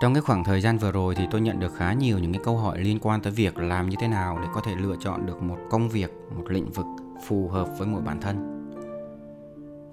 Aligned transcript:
Trong 0.00 0.14
cái 0.14 0.20
khoảng 0.20 0.44
thời 0.44 0.60
gian 0.60 0.78
vừa 0.78 0.92
rồi 0.92 1.14
thì 1.14 1.24
tôi 1.30 1.40
nhận 1.40 1.60
được 1.60 1.74
khá 1.74 1.92
nhiều 1.92 2.18
những 2.18 2.32
cái 2.32 2.42
câu 2.44 2.56
hỏi 2.56 2.78
liên 2.78 2.98
quan 3.00 3.20
tới 3.20 3.32
việc 3.32 3.58
làm 3.58 3.88
như 3.88 3.96
thế 4.00 4.08
nào 4.08 4.38
để 4.42 4.48
có 4.54 4.60
thể 4.60 4.74
lựa 4.76 4.96
chọn 5.00 5.26
được 5.26 5.42
một 5.42 5.58
công 5.70 5.88
việc, 5.88 6.10
một 6.36 6.44
lĩnh 6.48 6.70
vực 6.70 6.86
phù 7.26 7.48
hợp 7.48 7.68
với 7.78 7.88
mỗi 7.88 8.02
bản 8.02 8.20
thân. 8.20 8.66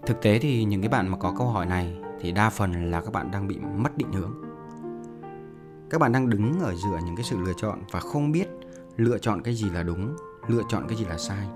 Thực 0.06 0.22
tế 0.22 0.40
thì 0.40 0.64
những 0.64 0.82
cái 0.82 0.90
bạn 0.90 1.08
mà 1.08 1.18
có 1.18 1.34
câu 1.38 1.48
hỏi 1.48 1.66
này 1.66 1.96
thì 2.22 2.32
đa 2.32 2.50
phần 2.50 2.92
là 2.92 3.02
các 3.02 3.14
bạn 3.14 3.32
đang 3.32 3.48
bị 3.48 3.58
mất 3.58 3.98
định 3.98 4.12
hướng. 4.12 4.34
Các 5.90 6.02
bạn 6.02 6.12
đang 6.12 6.30
đứng 6.30 6.60
ở 6.60 6.76
giữa 6.76 7.00
những 7.06 7.16
cái 7.16 7.24
sự 7.24 7.38
lựa 7.38 7.54
chọn 7.58 7.80
và 7.92 8.00
không 8.00 8.32
biết 8.32 8.48
lựa 8.98 9.18
chọn 9.18 9.42
cái 9.42 9.54
gì 9.54 9.70
là 9.70 9.84
đúng, 9.84 10.16
lựa 10.48 10.64
chọn 10.70 10.88
cái 10.88 10.98
gì 10.98 11.06
là 11.06 11.18
sai. 11.18 11.48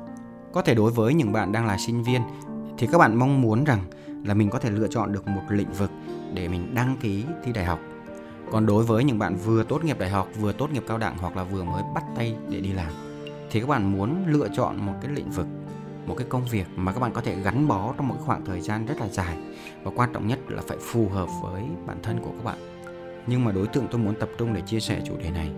Có 0.53 0.61
thể 0.61 0.75
đối 0.75 0.91
với 0.91 1.13
những 1.13 1.31
bạn 1.31 1.51
đang 1.51 1.65
là 1.65 1.77
sinh 1.77 2.03
viên 2.03 2.21
thì 2.77 2.87
các 2.91 2.97
bạn 2.97 3.15
mong 3.15 3.41
muốn 3.41 3.63
rằng 3.63 3.83
là 4.25 4.33
mình 4.33 4.49
có 4.49 4.59
thể 4.59 4.69
lựa 4.69 4.87
chọn 4.87 5.11
được 5.11 5.27
một 5.27 5.43
lĩnh 5.49 5.71
vực 5.71 5.91
để 6.33 6.47
mình 6.47 6.75
đăng 6.75 6.97
ký 7.01 7.25
thi 7.43 7.51
đại 7.53 7.65
học 7.65 7.79
còn 8.51 8.65
đối 8.65 8.83
với 8.83 9.03
những 9.03 9.19
bạn 9.19 9.35
vừa 9.35 9.63
tốt 9.63 9.83
nghiệp 9.83 9.99
đại 9.99 10.09
học, 10.09 10.27
vừa 10.39 10.53
tốt 10.53 10.71
nghiệp 10.71 10.83
cao 10.87 10.97
đẳng 10.97 11.17
hoặc 11.17 11.37
là 11.37 11.43
vừa 11.43 11.63
mới 11.63 11.83
bắt 11.95 12.03
tay 12.15 12.35
để 12.49 12.59
đi 12.59 12.73
làm 12.73 12.91
thì 13.51 13.59
các 13.59 13.69
bạn 13.69 13.91
muốn 13.91 14.25
lựa 14.27 14.47
chọn 14.53 14.85
một 14.85 14.93
cái 15.01 15.11
lĩnh 15.15 15.29
vực, 15.29 15.47
một 16.05 16.15
cái 16.17 16.27
công 16.29 16.45
việc 16.45 16.65
mà 16.75 16.91
các 16.91 16.99
bạn 16.99 17.13
có 17.13 17.21
thể 17.21 17.35
gắn 17.35 17.67
bó 17.67 17.93
trong 17.97 18.07
một 18.07 18.15
khoảng 18.19 18.45
thời 18.45 18.61
gian 18.61 18.85
rất 18.85 18.99
là 18.99 19.07
dài 19.07 19.37
và 19.83 19.91
quan 19.95 20.13
trọng 20.13 20.27
nhất 20.27 20.39
là 20.47 20.61
phải 20.67 20.77
phù 20.81 21.09
hợp 21.09 21.29
với 21.43 21.63
bản 21.85 21.97
thân 22.03 22.19
của 22.19 22.31
các 22.31 22.43
bạn. 22.43 22.57
Nhưng 23.27 23.45
mà 23.45 23.51
đối 23.51 23.67
tượng 23.67 23.87
tôi 23.91 23.99
muốn 23.99 24.15
tập 24.19 24.29
trung 24.37 24.53
để 24.53 24.61
chia 24.61 24.79
sẻ 24.79 25.01
chủ 25.05 25.17
đề 25.17 25.31
này 25.31 25.51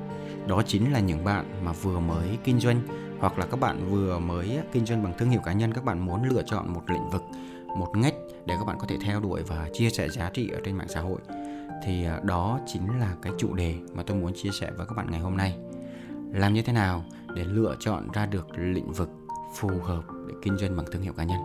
đó 0.47 0.61
chính 0.67 0.94
là 0.94 0.99
những 0.99 1.23
bạn 1.23 1.45
mà 1.66 1.71
vừa 1.71 1.99
mới 1.99 2.38
kinh 2.44 2.59
doanh 2.59 2.81
hoặc 3.19 3.39
là 3.39 3.45
các 3.45 3.59
bạn 3.59 3.89
vừa 3.91 4.19
mới 4.19 4.59
kinh 4.71 4.86
doanh 4.86 5.03
bằng 5.03 5.14
thương 5.17 5.30
hiệu 5.30 5.41
cá 5.45 5.53
nhân 5.53 5.73
các 5.73 5.83
bạn 5.83 6.05
muốn 6.05 6.23
lựa 6.23 6.44
chọn 6.45 6.73
một 6.73 6.81
lĩnh 6.88 7.09
vực 7.09 7.21
một 7.77 7.97
ngách 7.97 8.14
để 8.45 8.55
các 8.59 8.66
bạn 8.67 8.77
có 8.80 8.88
thể 8.89 8.97
theo 9.05 9.19
đuổi 9.19 9.41
và 9.47 9.69
chia 9.73 9.89
sẻ 9.89 10.09
giá 10.09 10.30
trị 10.30 10.49
ở 10.53 10.59
trên 10.66 10.77
mạng 10.77 10.88
xã 10.89 11.02
hội 11.02 11.19
thì 11.83 12.05
à, 12.05 12.19
đó 12.23 12.59
chính 12.66 12.99
là 12.99 13.16
cái 13.21 13.33
chủ 13.38 13.53
đề 13.53 13.75
mà 13.93 14.03
tôi 14.03 14.17
muốn 14.17 14.33
chia 14.33 14.49
sẻ 14.59 14.71
với 14.77 14.85
các 14.88 14.97
bạn 14.97 15.11
ngày 15.11 15.19
hôm 15.19 15.38
nay. 15.38 15.57
Làm 16.31 16.53
như 16.53 16.61
thế 16.61 16.73
nào 16.73 17.03
để 17.35 17.43
lựa 17.43 17.75
chọn 17.80 18.07
ra 18.13 18.25
được 18.25 18.47
lĩnh 18.57 18.91
vực 18.91 19.09
phù 19.55 19.69
hợp 19.83 20.03
để 20.27 20.33
kinh 20.41 20.57
doanh 20.57 20.77
bằng 20.77 20.85
thương 20.91 21.02
hiệu 21.02 21.13
cá 21.13 21.23
nhân? 21.23 21.39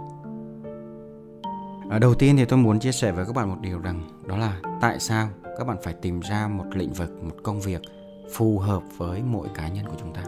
À, 1.90 1.98
đầu 1.98 2.14
tiên 2.14 2.36
thì 2.36 2.44
tôi 2.44 2.58
muốn 2.58 2.80
chia 2.80 2.92
sẻ 2.92 3.12
với 3.12 3.26
các 3.26 3.34
bạn 3.36 3.48
một 3.48 3.56
điều 3.60 3.78
rằng 3.78 4.08
đó 4.26 4.36
là 4.36 4.60
tại 4.80 5.00
sao 5.00 5.28
các 5.58 5.66
bạn 5.66 5.76
phải 5.82 5.94
tìm 5.94 6.20
ra 6.20 6.48
một 6.48 6.64
lĩnh 6.74 6.92
vực, 6.92 7.24
một 7.24 7.34
công 7.42 7.60
việc 7.60 7.82
phù 8.32 8.58
hợp 8.58 8.82
với 8.96 9.22
mỗi 9.22 9.48
cá 9.54 9.68
nhân 9.68 9.86
của 9.86 9.96
chúng 10.00 10.14
ta. 10.14 10.22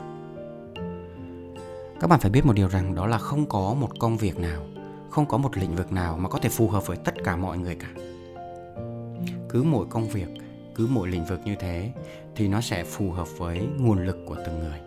Các 2.00 2.10
bạn 2.10 2.20
phải 2.20 2.30
biết 2.30 2.46
một 2.46 2.52
điều 2.52 2.68
rằng 2.68 2.94
đó 2.94 3.06
là 3.06 3.18
không 3.18 3.46
có 3.46 3.74
một 3.80 3.98
công 3.98 4.16
việc 4.16 4.38
nào, 4.38 4.62
không 5.10 5.26
có 5.26 5.38
một 5.38 5.56
lĩnh 5.56 5.76
vực 5.76 5.92
nào 5.92 6.16
mà 6.16 6.28
có 6.28 6.38
thể 6.38 6.48
phù 6.48 6.68
hợp 6.68 6.86
với 6.86 6.96
tất 6.96 7.14
cả 7.24 7.36
mọi 7.36 7.58
người 7.58 7.74
cả 7.74 7.88
cứ 9.52 9.62
mỗi 9.62 9.86
công 9.90 10.08
việc, 10.08 10.28
cứ 10.74 10.86
mỗi 10.90 11.08
lĩnh 11.08 11.24
vực 11.24 11.40
như 11.44 11.54
thế 11.54 11.92
thì 12.36 12.48
nó 12.48 12.60
sẽ 12.60 12.84
phù 12.84 13.10
hợp 13.10 13.28
với 13.38 13.68
nguồn 13.78 14.06
lực 14.06 14.16
của 14.26 14.36
từng 14.46 14.58
người. 14.58 14.80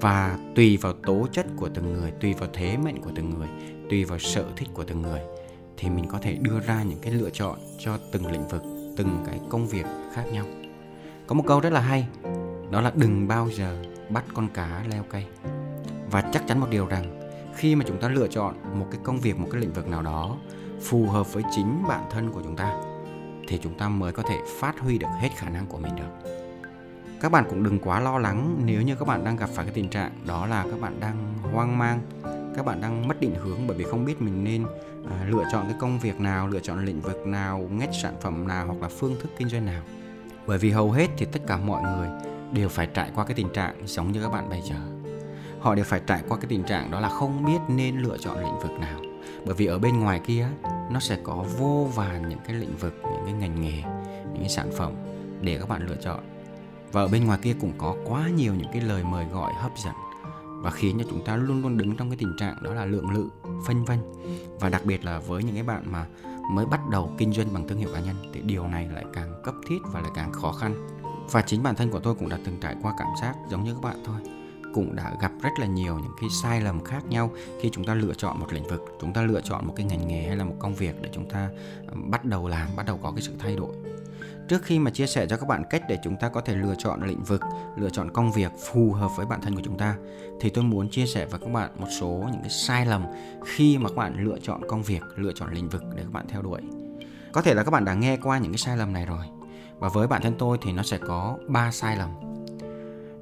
Và 0.00 0.38
tùy 0.54 0.76
vào 0.76 0.92
tố 0.92 1.26
chất 1.32 1.46
của 1.56 1.68
từng 1.74 1.92
người, 1.92 2.10
tùy 2.10 2.34
vào 2.34 2.48
thế 2.52 2.76
mệnh 2.76 3.02
của 3.02 3.10
từng 3.14 3.30
người, 3.30 3.48
tùy 3.90 4.04
vào 4.04 4.18
sở 4.18 4.44
thích 4.56 4.68
của 4.74 4.84
từng 4.84 5.02
người 5.02 5.20
thì 5.76 5.90
mình 5.90 6.04
có 6.08 6.18
thể 6.18 6.36
đưa 6.40 6.60
ra 6.60 6.82
những 6.82 6.98
cái 7.02 7.12
lựa 7.12 7.30
chọn 7.30 7.58
cho 7.78 7.98
từng 8.12 8.26
lĩnh 8.26 8.48
vực, 8.48 8.62
từng 8.96 9.24
cái 9.26 9.40
công 9.48 9.66
việc 9.66 9.86
khác 10.12 10.24
nhau. 10.32 10.44
Có 11.26 11.34
một 11.34 11.44
câu 11.46 11.60
rất 11.60 11.72
là 11.72 11.80
hay, 11.80 12.06
đó 12.70 12.80
là 12.80 12.92
đừng 12.96 13.28
bao 13.28 13.50
giờ 13.50 13.82
bắt 14.10 14.24
con 14.34 14.48
cá 14.54 14.84
leo 14.90 15.04
cây. 15.10 15.24
Và 16.10 16.30
chắc 16.32 16.46
chắn 16.46 16.60
một 16.60 16.66
điều 16.70 16.86
rằng, 16.86 17.30
khi 17.56 17.74
mà 17.74 17.84
chúng 17.88 18.00
ta 18.00 18.08
lựa 18.08 18.28
chọn 18.28 18.54
một 18.78 18.86
cái 18.90 19.00
công 19.04 19.20
việc, 19.20 19.38
một 19.38 19.48
cái 19.52 19.60
lĩnh 19.60 19.72
vực 19.72 19.88
nào 19.88 20.02
đó 20.02 20.36
phù 20.80 21.06
hợp 21.06 21.32
với 21.32 21.42
chính 21.50 21.82
bản 21.88 22.04
thân 22.10 22.30
của 22.32 22.42
chúng 22.44 22.56
ta 22.56 22.87
thì 23.48 23.58
chúng 23.62 23.78
ta 23.78 23.88
mới 23.88 24.12
có 24.12 24.22
thể 24.22 24.36
phát 24.60 24.80
huy 24.80 24.98
được 24.98 25.08
hết 25.18 25.28
khả 25.36 25.48
năng 25.48 25.66
của 25.66 25.78
mình 25.78 25.96
được. 25.96 26.30
Các 27.20 27.32
bạn 27.32 27.44
cũng 27.50 27.62
đừng 27.62 27.78
quá 27.78 28.00
lo 28.00 28.18
lắng 28.18 28.62
nếu 28.64 28.82
như 28.82 28.94
các 28.94 29.08
bạn 29.08 29.24
đang 29.24 29.36
gặp 29.36 29.50
phải 29.54 29.64
cái 29.64 29.74
tình 29.74 29.88
trạng 29.88 30.10
đó 30.26 30.46
là 30.46 30.64
các 30.70 30.80
bạn 30.80 31.00
đang 31.00 31.34
hoang 31.52 31.78
mang 31.78 32.00
các 32.58 32.66
bạn 32.66 32.80
đang 32.80 33.08
mất 33.08 33.20
định 33.20 33.34
hướng 33.34 33.66
bởi 33.66 33.76
vì 33.76 33.84
không 33.84 34.04
biết 34.04 34.22
mình 34.22 34.44
nên 34.44 34.66
à, 35.10 35.24
lựa 35.28 35.44
chọn 35.52 35.64
cái 35.68 35.76
công 35.80 35.98
việc 35.98 36.20
nào 36.20 36.48
lựa 36.48 36.60
chọn 36.60 36.84
lĩnh 36.84 37.00
vực 37.00 37.26
nào 37.26 37.68
ngách 37.72 37.94
sản 38.02 38.14
phẩm 38.20 38.48
nào 38.48 38.66
hoặc 38.66 38.82
là 38.82 38.88
phương 38.88 39.16
thức 39.20 39.30
kinh 39.38 39.48
doanh 39.48 39.66
nào. 39.66 39.82
Bởi 40.46 40.58
vì 40.58 40.70
hầu 40.70 40.90
hết 40.90 41.06
thì 41.16 41.26
tất 41.32 41.40
cả 41.46 41.56
mọi 41.56 41.82
người 41.82 42.08
đều 42.52 42.68
phải 42.68 42.86
trải 42.86 43.10
qua 43.14 43.24
cái 43.24 43.34
tình 43.34 43.48
trạng 43.54 43.74
giống 43.84 44.12
như 44.12 44.22
các 44.22 44.28
bạn 44.28 44.48
bây 44.48 44.60
giờ. 44.60 44.76
Họ 45.60 45.74
đều 45.74 45.84
phải 45.84 46.00
trải 46.06 46.22
qua 46.28 46.38
cái 46.38 46.46
tình 46.48 46.62
trạng 46.62 46.90
đó 46.90 47.00
là 47.00 47.08
không 47.08 47.44
biết 47.44 47.58
nên 47.68 47.98
lựa 47.98 48.16
chọn 48.18 48.38
lĩnh 48.38 48.58
vực 48.58 48.80
nào 48.80 49.07
bởi 49.46 49.54
vì 49.54 49.66
ở 49.66 49.78
bên 49.78 50.00
ngoài 50.00 50.20
kia, 50.26 50.48
nó 50.90 51.00
sẽ 51.00 51.18
có 51.22 51.44
vô 51.58 51.88
vàn 51.94 52.28
những 52.28 52.38
cái 52.46 52.56
lĩnh 52.56 52.76
vực, 52.76 52.94
những 53.02 53.24
cái 53.24 53.32
ngành 53.32 53.60
nghề, 53.60 53.82
những 54.24 54.40
cái 54.40 54.48
sản 54.48 54.70
phẩm 54.76 54.92
để 55.40 55.58
các 55.58 55.68
bạn 55.68 55.86
lựa 55.86 55.96
chọn. 55.96 56.20
Và 56.92 57.02
ở 57.02 57.08
bên 57.08 57.26
ngoài 57.26 57.38
kia 57.42 57.54
cũng 57.60 57.72
có 57.78 57.96
quá 58.04 58.28
nhiều 58.28 58.54
những 58.54 58.72
cái 58.72 58.80
lời 58.80 59.04
mời 59.04 59.24
gọi 59.24 59.52
hấp 59.54 59.72
dẫn 59.78 59.94
và 60.62 60.70
khiến 60.70 60.98
cho 60.98 61.04
chúng 61.10 61.24
ta 61.24 61.36
luôn 61.36 61.62
luôn 61.62 61.78
đứng 61.78 61.96
trong 61.96 62.10
cái 62.10 62.16
tình 62.16 62.36
trạng 62.38 62.62
đó 62.62 62.74
là 62.74 62.84
lượng 62.84 63.10
lự 63.10 63.28
phân 63.66 63.84
vân. 63.84 63.98
Và 64.60 64.68
đặc 64.68 64.84
biệt 64.84 65.04
là 65.04 65.18
với 65.18 65.42
những 65.42 65.54
cái 65.54 65.62
bạn 65.62 65.82
mà 65.86 66.06
mới 66.50 66.66
bắt 66.66 66.88
đầu 66.90 67.12
kinh 67.18 67.32
doanh 67.32 67.54
bằng 67.54 67.68
thương 67.68 67.78
hiệu 67.78 67.88
cá 67.94 68.00
nhân 68.00 68.16
thì 68.34 68.40
điều 68.40 68.68
này 68.68 68.88
lại 68.94 69.04
càng 69.14 69.42
cấp 69.44 69.54
thiết 69.68 69.78
và 69.92 70.00
lại 70.00 70.10
càng 70.14 70.32
khó 70.32 70.52
khăn. 70.52 70.88
Và 71.30 71.42
chính 71.42 71.62
bản 71.62 71.74
thân 71.74 71.90
của 71.90 72.00
tôi 72.00 72.14
cũng 72.14 72.28
đã 72.28 72.38
từng 72.44 72.60
trải 72.60 72.76
qua 72.82 72.94
cảm 72.98 73.08
giác 73.22 73.34
giống 73.50 73.64
như 73.64 73.74
các 73.74 73.82
bạn 73.82 74.02
thôi 74.04 74.16
cũng 74.74 74.96
đã 74.96 75.12
gặp 75.20 75.32
rất 75.42 75.50
là 75.58 75.66
nhiều 75.66 75.98
những 75.98 76.12
cái 76.20 76.30
sai 76.42 76.60
lầm 76.60 76.84
khác 76.84 77.04
nhau 77.08 77.30
khi 77.60 77.70
chúng 77.72 77.84
ta 77.84 77.94
lựa 77.94 78.14
chọn 78.14 78.40
một 78.40 78.52
lĩnh 78.52 78.68
vực, 78.68 78.84
chúng 79.00 79.12
ta 79.12 79.22
lựa 79.22 79.40
chọn 79.40 79.66
một 79.66 79.74
cái 79.76 79.86
ngành 79.86 80.08
nghề 80.08 80.22
hay 80.22 80.36
là 80.36 80.44
một 80.44 80.54
công 80.58 80.74
việc 80.74 81.02
để 81.02 81.08
chúng 81.12 81.30
ta 81.30 81.48
ờ, 81.86 81.94
bắt 82.06 82.24
đầu 82.24 82.48
làm, 82.48 82.68
bắt 82.76 82.86
đầu 82.86 82.98
có 83.02 83.10
cái 83.10 83.22
sự 83.22 83.32
thay 83.38 83.56
đổi. 83.56 83.74
Trước 84.48 84.62
khi 84.62 84.78
mà 84.78 84.90
chia 84.90 85.06
sẻ 85.06 85.26
cho 85.26 85.36
các 85.36 85.48
bạn 85.48 85.62
cách 85.70 85.82
để 85.88 85.98
chúng 86.04 86.16
ta 86.16 86.28
có 86.28 86.40
thể 86.40 86.56
lựa 86.56 86.74
chọn 86.78 87.02
lĩnh 87.02 87.24
vực, 87.24 87.40
lựa 87.76 87.90
chọn 87.90 88.10
công 88.10 88.32
việc 88.32 88.52
phù 88.72 88.92
hợp 88.92 89.10
với 89.16 89.26
bản 89.26 89.40
thân 89.40 89.54
của 89.54 89.62
chúng 89.64 89.78
ta, 89.78 89.96
thì 90.40 90.50
tôi 90.50 90.64
muốn 90.64 90.90
chia 90.90 91.06
sẻ 91.06 91.26
với 91.26 91.40
các 91.40 91.52
bạn 91.52 91.70
một 91.78 91.88
số 92.00 92.24
những 92.32 92.40
cái 92.40 92.50
sai 92.50 92.86
lầm 92.86 93.04
khi 93.44 93.78
mà 93.78 93.88
các 93.88 93.96
bạn 93.96 94.24
lựa 94.24 94.38
chọn 94.42 94.60
công 94.68 94.82
việc, 94.82 95.02
lựa 95.16 95.32
chọn 95.32 95.52
lĩnh 95.52 95.68
vực 95.68 95.82
để 95.96 96.02
các 96.02 96.12
bạn 96.12 96.26
theo 96.28 96.42
đuổi. 96.42 96.60
Có 97.32 97.42
thể 97.42 97.54
là 97.54 97.62
các 97.62 97.70
bạn 97.70 97.84
đã 97.84 97.94
nghe 97.94 98.16
qua 98.16 98.38
những 98.38 98.52
cái 98.52 98.58
sai 98.58 98.76
lầm 98.76 98.92
này 98.92 99.06
rồi, 99.06 99.24
và 99.78 99.88
với 99.88 100.06
bản 100.06 100.22
thân 100.22 100.34
tôi 100.38 100.58
thì 100.62 100.72
nó 100.72 100.82
sẽ 100.82 100.98
có 100.98 101.38
3 101.48 101.70
sai 101.70 101.96
lầm. 101.96 102.08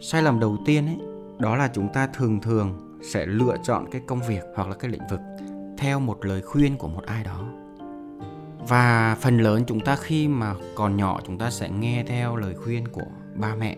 Sai 0.01 0.23
lầm 0.23 0.41
đầu 0.41 0.57
tiên 0.67 0.87
ấy 0.87 1.16
đó 1.39 1.57
là 1.57 1.69
chúng 1.69 1.93
ta 1.93 2.07
thường 2.07 2.41
thường 2.41 2.99
sẽ 3.03 3.27
lựa 3.27 3.57
chọn 3.63 3.91
cái 3.91 4.03
công 4.07 4.21
việc 4.29 4.43
hoặc 4.55 4.69
là 4.69 4.75
cái 4.75 4.91
lĩnh 4.91 5.07
vực 5.11 5.21
theo 5.79 6.01
một 6.01 6.25
lời 6.25 6.43
khuyên 6.43 6.77
của 6.77 6.89
một 6.89 7.05
ai 7.07 7.25
đó. 7.25 7.45
Và 8.69 9.17
phần 9.21 9.39
lớn 9.39 9.65
chúng 9.67 9.81
ta 9.81 9.97
khi 9.97 10.29
mà 10.29 10.55
còn 10.75 10.97
nhỏ, 10.97 11.21
chúng 11.27 11.39
ta 11.39 11.51
sẽ 11.51 11.71
nghe 11.71 12.05
theo 12.07 12.37
lời 12.37 12.55
khuyên 12.55 12.89
của 12.89 13.07
ba 13.35 13.55
mẹ, 13.55 13.77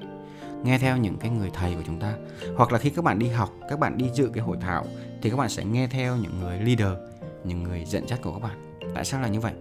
nghe 0.64 0.78
theo 0.78 0.97
những 0.97 1.16
cái 1.18 1.30
người 1.30 1.50
thầy 1.54 1.74
của 1.74 1.82
chúng 1.86 2.00
ta. 2.00 2.14
Hoặc 2.56 2.72
là 2.72 2.78
khi 2.78 2.91
các 2.91 3.04
bạn 3.04 3.18
đi 3.18 3.28
học, 3.28 3.50
các 3.70 3.78
bạn 3.78 3.98
đi 3.98 4.10
dự 4.14 4.30
cái 4.34 4.44
hội 4.44 4.56
thảo 4.60 4.84
thì 5.22 5.30
các 5.30 5.36
bạn 5.36 5.48
sẽ 5.48 5.64
nghe 5.64 5.86
theo 5.86 6.16
những 6.16 6.41
người 6.41 6.58
leader, 6.58 6.98
những 7.44 7.62
người 7.62 7.84
dẫn 7.84 8.08
dắt 8.08 8.18
của 8.22 8.32
các 8.32 8.42
bạn. 8.42 8.78
Tại 8.94 9.04
sao 9.04 9.20
là 9.20 9.28
như 9.28 9.41
vậy? 9.41 9.52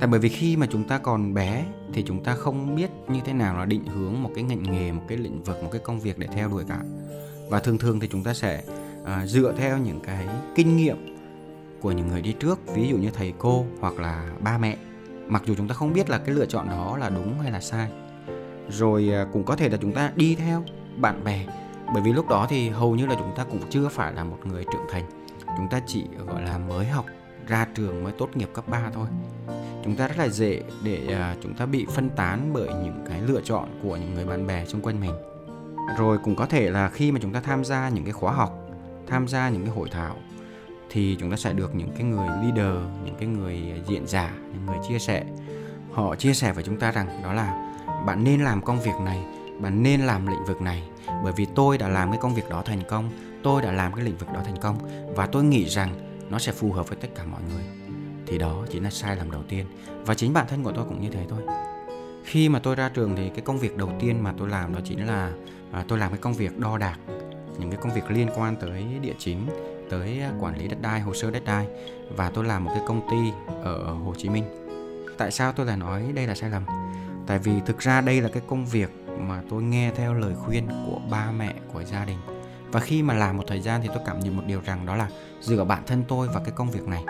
Tại 0.00 0.08
bởi 0.08 0.20
vì 0.20 0.28
khi 0.28 0.56
mà 0.56 0.66
chúng 0.70 0.84
ta 0.84 0.98
còn 0.98 1.34
bé 1.34 1.64
thì 1.92 2.02
chúng 2.06 2.24
ta 2.24 2.34
không 2.34 2.76
biết 2.76 2.90
như 3.08 3.20
thế 3.24 3.32
nào 3.32 3.58
là 3.58 3.64
định 3.64 3.86
hướng 3.86 4.22
một 4.22 4.30
cái 4.34 4.44
ngành 4.44 4.62
nghề 4.62 4.92
một 4.92 5.02
cái 5.08 5.18
lĩnh 5.18 5.42
vực 5.42 5.62
một 5.62 5.68
cái 5.72 5.80
công 5.84 6.00
việc 6.00 6.18
để 6.18 6.26
theo 6.26 6.48
đuổi 6.48 6.64
cả. 6.68 6.80
Và 7.50 7.60
thường 7.60 7.78
thường 7.78 8.00
thì 8.00 8.08
chúng 8.08 8.22
ta 8.22 8.34
sẽ 8.34 8.62
à, 9.04 9.26
dựa 9.26 9.54
theo 9.56 9.78
những 9.78 10.00
cái 10.00 10.26
kinh 10.54 10.76
nghiệm 10.76 11.16
của 11.80 11.92
những 11.92 12.08
người 12.08 12.22
đi 12.22 12.32
trước 12.32 12.60
ví 12.74 12.88
dụ 12.88 12.96
như 12.96 13.10
thầy 13.10 13.32
cô 13.38 13.66
hoặc 13.80 13.98
là 13.98 14.30
ba 14.40 14.58
mẹ. 14.58 14.76
Mặc 15.26 15.42
dù 15.46 15.54
chúng 15.54 15.68
ta 15.68 15.74
không 15.74 15.92
biết 15.92 16.10
là 16.10 16.18
cái 16.18 16.34
lựa 16.34 16.46
chọn 16.46 16.68
đó 16.68 16.96
là 16.96 17.10
đúng 17.10 17.40
hay 17.40 17.50
là 17.50 17.60
sai. 17.60 17.90
Rồi 18.68 19.10
à, 19.12 19.26
cũng 19.32 19.44
có 19.44 19.56
thể 19.56 19.68
là 19.68 19.76
chúng 19.76 19.92
ta 19.92 20.12
đi 20.16 20.34
theo 20.34 20.64
bạn 20.96 21.24
bè 21.24 21.46
bởi 21.94 22.02
vì 22.02 22.12
lúc 22.12 22.28
đó 22.28 22.46
thì 22.50 22.68
hầu 22.68 22.96
như 22.96 23.06
là 23.06 23.14
chúng 23.14 23.32
ta 23.36 23.44
cũng 23.44 23.60
chưa 23.70 23.88
phải 23.88 24.12
là 24.12 24.24
một 24.24 24.38
người 24.44 24.64
trưởng 24.64 24.86
thành. 24.90 25.04
Chúng 25.56 25.68
ta 25.70 25.80
chỉ 25.86 26.04
gọi 26.26 26.42
là 26.42 26.58
mới 26.58 26.86
học 26.86 27.06
ra 27.48 27.66
trường 27.74 28.04
mới 28.04 28.12
tốt 28.18 28.36
nghiệp 28.36 28.48
cấp 28.54 28.68
3 28.68 28.90
thôi. 28.94 29.06
Chúng 29.84 29.96
ta 29.96 30.08
rất 30.08 30.18
là 30.18 30.28
dễ 30.28 30.62
để 30.82 31.00
uh, 31.32 31.42
chúng 31.42 31.54
ta 31.54 31.66
bị 31.66 31.86
phân 31.94 32.10
tán 32.10 32.50
bởi 32.52 32.68
những 32.68 33.04
cái 33.08 33.20
lựa 33.20 33.40
chọn 33.40 33.68
của 33.82 33.96
những 33.96 34.14
người 34.14 34.24
bạn 34.24 34.46
bè 34.46 34.64
xung 34.64 34.80
quanh 34.80 35.00
mình. 35.00 35.12
Rồi 35.98 36.18
cũng 36.24 36.36
có 36.36 36.46
thể 36.46 36.70
là 36.70 36.88
khi 36.88 37.12
mà 37.12 37.18
chúng 37.22 37.32
ta 37.32 37.40
tham 37.40 37.64
gia 37.64 37.88
những 37.88 38.04
cái 38.04 38.12
khóa 38.12 38.32
học 38.32 38.60
tham 39.06 39.28
gia 39.28 39.48
những 39.48 39.64
cái 39.64 39.74
hội 39.74 39.88
thảo 39.88 40.16
thì 40.90 41.16
chúng 41.20 41.30
ta 41.30 41.36
sẽ 41.36 41.52
được 41.52 41.74
những 41.74 41.90
cái 41.90 42.02
người 42.02 42.26
leader 42.26 42.82
những 43.04 43.14
cái 43.18 43.28
người 43.28 43.82
diễn 43.88 44.06
giả 44.06 44.34
những 44.52 44.66
người 44.66 44.78
chia 44.88 44.98
sẻ. 44.98 45.24
Họ 45.92 46.16
chia 46.16 46.34
sẻ 46.34 46.52
với 46.52 46.64
chúng 46.64 46.78
ta 46.78 46.90
rằng 46.90 47.22
đó 47.22 47.32
là 47.32 47.74
bạn 48.06 48.24
nên 48.24 48.44
làm 48.44 48.62
công 48.62 48.80
việc 48.80 49.00
này 49.04 49.24
bạn 49.60 49.82
nên 49.82 50.00
làm 50.00 50.26
lĩnh 50.26 50.44
vực 50.44 50.62
này 50.62 50.82
bởi 51.24 51.32
vì 51.36 51.46
tôi 51.54 51.78
đã 51.78 51.88
làm 51.88 52.10
cái 52.10 52.18
công 52.22 52.34
việc 52.34 52.48
đó 52.50 52.62
thành 52.66 52.82
công 52.88 53.10
tôi 53.42 53.62
đã 53.62 53.72
làm 53.72 53.92
cái 53.92 54.04
lĩnh 54.04 54.16
vực 54.16 54.28
đó 54.34 54.40
thành 54.44 54.56
công 54.60 54.78
và 55.16 55.26
tôi 55.26 55.44
nghĩ 55.44 55.64
rằng 55.64 56.13
nó 56.30 56.38
sẽ 56.38 56.52
phù 56.52 56.72
hợp 56.72 56.88
với 56.88 56.98
tất 57.00 57.08
cả 57.14 57.24
mọi 57.24 57.40
người. 57.54 57.64
Thì 58.26 58.38
đó 58.38 58.66
chính 58.70 58.84
là 58.84 58.90
sai 58.90 59.16
lầm 59.16 59.30
đầu 59.30 59.42
tiên. 59.48 59.66
Và 60.06 60.14
chính 60.14 60.32
bản 60.32 60.46
thân 60.48 60.62
của 60.62 60.72
tôi 60.72 60.84
cũng 60.84 61.00
như 61.00 61.10
thế 61.10 61.26
thôi. 61.28 61.42
Khi 62.24 62.48
mà 62.48 62.58
tôi 62.58 62.74
ra 62.74 62.88
trường 62.88 63.16
thì 63.16 63.28
cái 63.28 63.40
công 63.40 63.58
việc 63.58 63.76
đầu 63.76 63.92
tiên 64.00 64.22
mà 64.22 64.34
tôi 64.38 64.48
làm 64.48 64.74
đó 64.74 64.80
chính 64.84 65.06
là 65.06 65.32
à, 65.72 65.84
tôi 65.88 65.98
làm 65.98 66.10
cái 66.10 66.18
công 66.18 66.34
việc 66.34 66.58
đo 66.58 66.78
đạc 66.78 66.98
những 67.58 67.70
cái 67.70 67.78
công 67.82 67.94
việc 67.94 68.10
liên 68.10 68.28
quan 68.36 68.56
tới 68.56 68.84
địa 69.02 69.14
chính 69.18 69.46
tới 69.90 70.20
à, 70.20 70.32
quản 70.40 70.58
lý 70.58 70.68
đất 70.68 70.80
đai 70.82 71.00
hồ 71.00 71.14
sơ 71.14 71.30
đất 71.30 71.44
đai. 71.44 71.66
Và 72.16 72.30
tôi 72.30 72.44
làm 72.44 72.64
một 72.64 72.70
cái 72.74 72.84
công 72.88 73.08
ty 73.10 73.16
ở 73.62 73.92
Hồ 73.92 74.14
Chí 74.18 74.28
Minh. 74.28 74.44
Tại 75.18 75.30
sao 75.30 75.52
tôi 75.52 75.66
lại 75.66 75.76
nói 75.76 76.12
đây 76.14 76.26
là 76.26 76.34
sai 76.34 76.50
lầm? 76.50 76.64
Tại 77.26 77.38
vì 77.38 77.52
thực 77.66 77.78
ra 77.78 78.00
đây 78.00 78.20
là 78.20 78.28
cái 78.28 78.42
công 78.46 78.66
việc 78.66 78.90
mà 79.18 79.42
tôi 79.50 79.62
nghe 79.62 79.90
theo 79.96 80.14
lời 80.14 80.34
khuyên 80.34 80.68
của 80.86 81.00
ba 81.10 81.30
mẹ 81.30 81.54
của 81.72 81.82
gia 81.84 82.04
đình 82.04 82.18
và 82.74 82.80
khi 82.80 83.02
mà 83.02 83.14
làm 83.14 83.36
một 83.36 83.44
thời 83.46 83.60
gian 83.60 83.80
thì 83.82 83.88
tôi 83.94 84.02
cảm 84.06 84.20
nhận 84.20 84.36
một 84.36 84.42
điều 84.46 84.60
rằng 84.60 84.86
đó 84.86 84.96
là 84.96 85.08
giữa 85.40 85.64
bản 85.64 85.82
thân 85.86 86.04
tôi 86.08 86.28
và 86.28 86.40
cái 86.44 86.52
công 86.56 86.70
việc 86.70 86.88
này 86.88 87.04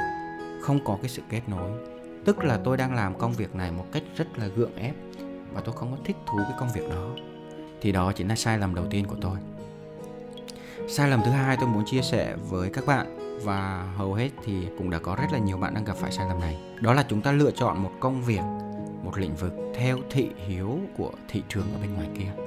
không 0.63 0.85
có 0.85 0.99
cái 1.03 1.09
sự 1.09 1.23
kết 1.31 1.41
nối. 1.47 1.71
Tức 2.25 2.39
là 2.39 2.59
tôi 2.65 2.77
đang 2.77 2.95
làm 2.95 3.19
công 3.19 3.33
việc 3.33 3.55
này 3.55 3.73
một 3.73 3.85
cách 3.93 4.03
rất 4.17 4.39
là 4.39 4.47
gượng 4.47 4.77
ép 4.77 4.95
và 5.53 5.61
tôi 5.61 5.75
không 5.77 5.91
có 5.91 5.99
thích 6.05 6.17
thú 6.27 6.39
cái 6.39 6.53
công 6.59 6.69
việc 6.75 6.91
đó. 6.91 7.11
Thì 7.81 7.93
đó 7.93 8.13
chính 8.13 8.29
là 8.29 8.37
sai 8.37 8.59
lầm 8.59 8.75
đầu 8.75 8.85
tiên 8.91 9.07
của 9.07 9.17
tôi. 9.21 9.37
Sai 10.89 11.11
lầm 11.11 11.23
thứ 11.25 11.31
hai 11.31 11.57
tôi 11.57 11.69
muốn 11.69 11.85
chia 11.87 12.03
sẻ 12.03 12.37
với 12.51 12.71
các 12.71 12.87
bạn 12.87 13.39
và 13.45 13.89
hầu 13.97 14.15
hết 14.15 14.31
thì 14.45 14.67
cũng 14.79 14.91
đã 14.91 14.99
có 14.99 15.17
rất 15.17 15.33
là 15.33 15.39
nhiều 15.39 15.57
bạn 15.57 15.75
đang 15.75 15.85
gặp 15.85 15.97
phải 15.97 16.13
sai 16.13 16.29
lầm 16.29 16.41
này. 16.41 16.59
Đó 16.81 16.93
là 16.95 17.05
chúng 17.09 17.21
ta 17.21 17.33
lựa 17.33 17.51
chọn 17.51 17.83
một 17.83 17.91
công 18.01 18.23
việc, 18.23 18.43
một 19.03 19.19
lĩnh 19.19 19.35
vực 19.35 19.53
theo 19.75 19.99
thị 20.11 20.31
hiếu 20.47 20.79
của 20.97 21.11
thị 21.29 21.43
trường 21.49 21.67
ở 21.75 21.79
bên 21.81 21.95
ngoài 21.95 22.09
kia 22.19 22.44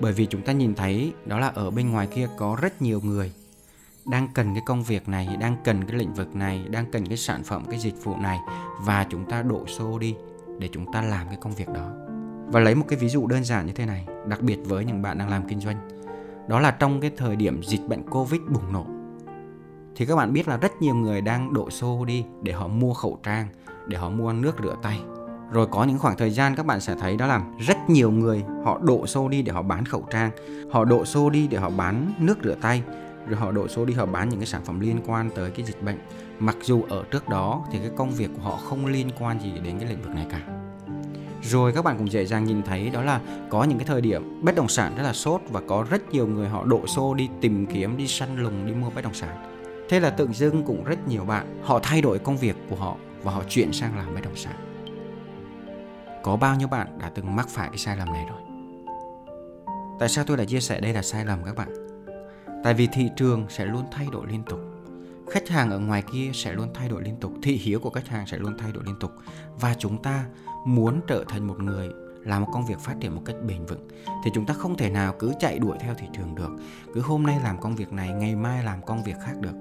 bởi 0.00 0.12
vì 0.12 0.26
chúng 0.26 0.42
ta 0.42 0.52
nhìn 0.52 0.74
thấy 0.74 1.12
đó 1.26 1.38
là 1.38 1.48
ở 1.48 1.70
bên 1.70 1.90
ngoài 1.90 2.06
kia 2.06 2.28
có 2.36 2.56
rất 2.60 2.82
nhiều 2.82 3.00
người 3.04 3.32
đang 4.06 4.28
cần 4.34 4.54
cái 4.54 4.62
công 4.66 4.82
việc 4.82 5.08
này, 5.08 5.36
đang 5.40 5.56
cần 5.64 5.84
cái 5.84 5.98
lĩnh 5.98 6.14
vực 6.14 6.36
này, 6.36 6.64
đang 6.70 6.90
cần 6.90 7.06
cái 7.06 7.16
sản 7.16 7.44
phẩm, 7.44 7.64
cái 7.70 7.78
dịch 7.78 8.04
vụ 8.04 8.16
này. 8.16 8.38
Và 8.80 9.06
chúng 9.10 9.24
ta 9.24 9.42
đổ 9.42 9.66
xô 9.66 9.98
đi 9.98 10.14
để 10.58 10.68
chúng 10.72 10.92
ta 10.92 11.02
làm 11.02 11.28
cái 11.28 11.36
công 11.40 11.52
việc 11.52 11.68
đó. 11.68 11.90
Và 12.46 12.60
lấy 12.60 12.74
một 12.74 12.84
cái 12.88 12.98
ví 12.98 13.08
dụ 13.08 13.26
đơn 13.26 13.44
giản 13.44 13.66
như 13.66 13.72
thế 13.72 13.86
này, 13.86 14.06
đặc 14.26 14.42
biệt 14.42 14.58
với 14.64 14.84
những 14.84 15.02
bạn 15.02 15.18
đang 15.18 15.28
làm 15.28 15.48
kinh 15.48 15.60
doanh. 15.60 15.88
Đó 16.48 16.60
là 16.60 16.70
trong 16.70 17.00
cái 17.00 17.10
thời 17.16 17.36
điểm 17.36 17.62
dịch 17.62 17.88
bệnh 17.88 18.10
covid 18.10 18.40
bùng 18.40 18.72
nổ, 18.72 18.86
thì 19.96 20.06
các 20.06 20.16
bạn 20.16 20.32
biết 20.32 20.48
là 20.48 20.56
rất 20.56 20.82
nhiều 20.82 20.94
người 20.94 21.20
đang 21.20 21.52
đổ 21.52 21.70
xô 21.70 22.04
đi 22.04 22.24
để 22.42 22.52
họ 22.52 22.68
mua 22.68 22.94
khẩu 22.94 23.18
trang, 23.22 23.46
để 23.86 23.98
họ 23.98 24.10
mua 24.10 24.32
nước 24.32 24.56
rửa 24.62 24.76
tay 24.82 25.00
rồi 25.50 25.66
có 25.66 25.84
những 25.84 25.98
khoảng 25.98 26.16
thời 26.16 26.30
gian 26.30 26.54
các 26.54 26.66
bạn 26.66 26.80
sẽ 26.80 26.94
thấy 27.00 27.16
đó 27.16 27.26
là 27.26 27.42
rất 27.58 27.76
nhiều 27.88 28.10
người 28.10 28.44
họ 28.64 28.78
đổ 28.82 29.06
xô 29.06 29.28
đi 29.28 29.42
để 29.42 29.52
họ 29.52 29.62
bán 29.62 29.84
khẩu 29.84 30.04
trang, 30.10 30.30
họ 30.70 30.84
đổ 30.84 31.04
xô 31.04 31.30
đi 31.30 31.46
để 31.46 31.58
họ 31.58 31.70
bán 31.70 32.12
nước 32.18 32.38
rửa 32.44 32.54
tay, 32.60 32.82
rồi 33.26 33.40
họ 33.40 33.52
đổ 33.52 33.68
xô 33.68 33.84
đi 33.84 33.94
họ 33.94 34.06
bán 34.06 34.28
những 34.28 34.40
cái 34.40 34.46
sản 34.46 34.64
phẩm 34.64 34.80
liên 34.80 35.00
quan 35.06 35.30
tới 35.34 35.50
cái 35.50 35.66
dịch 35.66 35.82
bệnh. 35.82 35.98
Mặc 36.38 36.56
dù 36.62 36.82
ở 36.88 37.04
trước 37.10 37.28
đó 37.28 37.64
thì 37.72 37.78
cái 37.78 37.90
công 37.96 38.10
việc 38.10 38.30
của 38.36 38.42
họ 38.42 38.56
không 38.56 38.86
liên 38.86 39.10
quan 39.18 39.40
gì 39.40 39.52
đến 39.64 39.78
cái 39.78 39.88
lĩnh 39.88 40.02
vực 40.02 40.14
này 40.14 40.26
cả. 40.30 40.40
Rồi 41.42 41.72
các 41.72 41.84
bạn 41.84 41.98
cũng 41.98 42.10
dễ 42.10 42.24
dàng 42.24 42.44
nhìn 42.44 42.62
thấy 42.62 42.90
đó 42.90 43.02
là 43.02 43.20
có 43.50 43.64
những 43.64 43.78
cái 43.78 43.86
thời 43.86 44.00
điểm 44.00 44.40
bất 44.44 44.54
động 44.54 44.68
sản 44.68 44.94
rất 44.96 45.02
là 45.02 45.12
sốt 45.12 45.40
và 45.50 45.60
có 45.68 45.86
rất 45.90 46.10
nhiều 46.10 46.26
người 46.26 46.48
họ 46.48 46.64
đổ 46.64 46.86
xô 46.86 47.14
đi 47.14 47.28
tìm 47.40 47.66
kiếm, 47.66 47.96
đi 47.96 48.06
săn 48.06 48.36
lùng, 48.36 48.66
đi 48.66 48.72
mua 48.72 48.90
bất 48.90 49.04
động 49.04 49.14
sản. 49.14 49.52
Thế 49.88 50.00
là 50.00 50.10
tự 50.10 50.28
dưng 50.32 50.62
cũng 50.62 50.84
rất 50.84 51.08
nhiều 51.08 51.24
bạn 51.24 51.62
họ 51.62 51.80
thay 51.82 52.02
đổi 52.02 52.18
công 52.18 52.36
việc 52.36 52.56
của 52.70 52.76
họ 52.76 52.96
và 53.22 53.32
họ 53.32 53.42
chuyển 53.48 53.72
sang 53.72 53.96
làm 53.96 54.14
bất 54.14 54.20
động 54.24 54.36
sản 54.36 54.75
có 56.26 56.36
bao 56.36 56.56
nhiêu 56.56 56.68
bạn 56.68 56.98
đã 56.98 57.10
từng 57.14 57.36
mắc 57.36 57.48
phải 57.48 57.68
cái 57.68 57.78
sai 57.78 57.96
lầm 57.96 58.12
này 58.12 58.26
rồi? 58.28 58.40
Tại 59.98 60.08
sao 60.08 60.24
tôi 60.24 60.36
lại 60.36 60.46
chia 60.46 60.60
sẻ 60.60 60.80
đây 60.80 60.92
là 60.92 61.02
sai 61.02 61.24
lầm 61.24 61.44
các 61.44 61.56
bạn? 61.56 61.68
Tại 62.64 62.74
vì 62.74 62.86
thị 62.92 63.10
trường 63.16 63.46
sẽ 63.48 63.64
luôn 63.64 63.84
thay 63.90 64.06
đổi 64.12 64.26
liên 64.26 64.42
tục. 64.42 64.60
Khách 65.30 65.48
hàng 65.48 65.70
ở 65.70 65.78
ngoài 65.78 66.02
kia 66.12 66.30
sẽ 66.34 66.52
luôn 66.52 66.68
thay 66.74 66.88
đổi 66.88 67.02
liên 67.02 67.16
tục. 67.20 67.32
Thị 67.42 67.56
hiếu 67.56 67.80
của 67.80 67.90
khách 67.90 68.08
hàng 68.08 68.26
sẽ 68.26 68.38
luôn 68.38 68.58
thay 68.58 68.72
đổi 68.72 68.84
liên 68.86 68.94
tục. 69.00 69.10
Và 69.60 69.74
chúng 69.78 70.02
ta 70.02 70.26
muốn 70.64 71.00
trở 71.06 71.24
thành 71.28 71.46
một 71.46 71.60
người 71.60 71.88
làm 72.24 72.42
một 72.42 72.48
công 72.52 72.66
việc 72.66 72.78
phát 72.78 72.94
triển 73.00 73.14
một 73.14 73.22
cách 73.24 73.36
bền 73.46 73.66
vững, 73.66 73.88
thì 74.24 74.30
chúng 74.34 74.46
ta 74.46 74.54
không 74.54 74.76
thể 74.76 74.90
nào 74.90 75.14
cứ 75.18 75.32
chạy 75.40 75.58
đuổi 75.58 75.76
theo 75.80 75.94
thị 75.94 76.06
trường 76.16 76.34
được. 76.34 76.50
Cứ 76.94 77.00
hôm 77.00 77.22
nay 77.22 77.40
làm 77.42 77.60
công 77.60 77.76
việc 77.76 77.92
này, 77.92 78.08
ngày 78.08 78.34
mai 78.34 78.64
làm 78.64 78.82
công 78.82 79.04
việc 79.04 79.16
khác 79.24 79.34
được. 79.40 79.54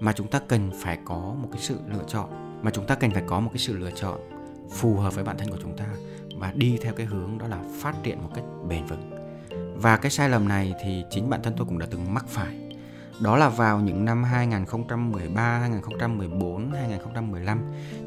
Mà 0.00 0.12
chúng 0.12 0.28
ta 0.28 0.40
cần 0.48 0.70
phải 0.74 0.98
có 1.04 1.34
một 1.42 1.48
cái 1.52 1.60
sự 1.60 1.78
lựa 1.86 2.04
chọn. 2.06 2.60
Mà 2.62 2.70
chúng 2.70 2.86
ta 2.86 2.94
cần 2.94 3.10
phải 3.10 3.22
có 3.26 3.40
một 3.40 3.50
cái 3.52 3.58
sự 3.58 3.78
lựa 3.78 3.90
chọn 3.90 4.20
phù 4.72 4.96
hợp 4.96 5.14
với 5.14 5.24
bản 5.24 5.38
thân 5.38 5.50
của 5.50 5.58
chúng 5.62 5.76
ta 5.76 5.86
và 6.36 6.52
đi 6.54 6.78
theo 6.82 6.92
cái 6.92 7.06
hướng 7.06 7.38
đó 7.38 7.46
là 7.46 7.58
phát 7.80 7.94
triển 8.02 8.22
một 8.22 8.30
cách 8.34 8.44
bền 8.68 8.86
vững. 8.86 9.10
Và 9.76 9.96
cái 9.96 10.10
sai 10.10 10.28
lầm 10.28 10.48
này 10.48 10.74
thì 10.84 11.04
chính 11.10 11.30
bản 11.30 11.42
thân 11.42 11.54
tôi 11.56 11.66
cũng 11.66 11.78
đã 11.78 11.86
từng 11.90 12.14
mắc 12.14 12.24
phải. 12.28 12.56
Đó 13.22 13.36
là 13.36 13.48
vào 13.48 13.80
những 13.80 14.04
năm 14.04 14.24
2013, 14.24 15.58
2014, 15.58 16.72
2015 16.72 17.60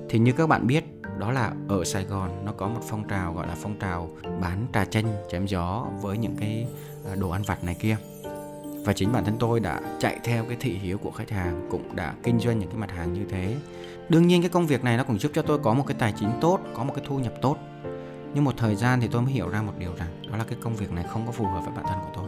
thì 0.10 0.20
như 0.20 0.32
các 0.32 0.48
bạn 0.48 0.68
biết 0.68 0.84
đó 1.18 1.32
là 1.32 1.54
ở 1.68 1.84
Sài 1.84 2.06
Gòn 2.06 2.46
nó 2.46 2.52
có 2.52 2.68
một 2.68 2.82
phong 2.90 3.08
trào 3.08 3.34
gọi 3.34 3.48
là 3.48 3.56
phong 3.62 3.80
trào 3.80 4.10
bán 4.42 4.68
trà 4.74 4.86
chanh 4.86 5.06
chém 5.32 5.46
gió 5.46 5.88
với 6.02 6.18
những 6.18 6.36
cái 6.40 6.68
à, 7.10 7.16
đồ 7.16 7.30
ăn 7.30 7.42
vặt 7.42 7.64
này 7.64 7.76
kia. 7.80 7.98
Và 8.86 8.94
chính 8.94 9.12
bản 9.12 9.26
thân 9.26 9.36
tôi 9.40 9.60
đã 9.60 9.82
chạy 10.00 10.20
theo 10.24 10.46
cái 10.46 10.58
thị 10.60 10.74
hiếu 10.74 10.98
của 10.98 11.12
khách 11.12 11.30
hàng 11.30 11.68
cũng 11.72 11.96
đã 11.96 12.14
kinh 12.24 12.40
doanh 12.40 12.60
những 12.60 12.70
cái 12.70 12.78
mặt 12.78 12.92
hàng 12.92 13.14
như 13.14 13.26
thế 13.30 13.56
đương 14.10 14.28
nhiên 14.28 14.42
cái 14.42 14.50
công 14.50 14.68
việc 14.68 14.84
này 14.84 14.98
nó 14.98 15.04
cũng 15.04 15.20
giúp 15.20 15.32
cho 15.36 15.42
tôi 15.42 15.60
có 15.60 15.74
một 15.74 15.84
cái 15.88 15.96
tài 16.00 16.14
chính 16.20 16.30
tốt, 16.42 16.60
có 16.76 16.84
một 16.84 16.94
cái 16.96 17.06
thu 17.08 17.20
nhập 17.20 17.34
tốt. 17.42 17.58
Nhưng 18.34 18.44
một 18.44 18.54
thời 18.58 18.76
gian 18.76 19.02
thì 19.02 19.08
tôi 19.08 19.22
mới 19.22 19.34
hiểu 19.34 19.50
ra 19.50 19.62
một 19.62 19.74
điều 19.78 19.96
rằng 19.96 20.08
đó 20.32 20.38
là 20.38 20.44
cái 20.44 20.58
công 20.62 20.76
việc 20.76 20.92
này 20.92 21.06
không 21.10 21.26
có 21.26 21.32
phù 21.32 21.46
hợp 21.46 21.62
với 21.66 21.74
bản 21.76 21.86
thân 21.88 22.00
của 22.02 22.12
tôi. 22.16 22.26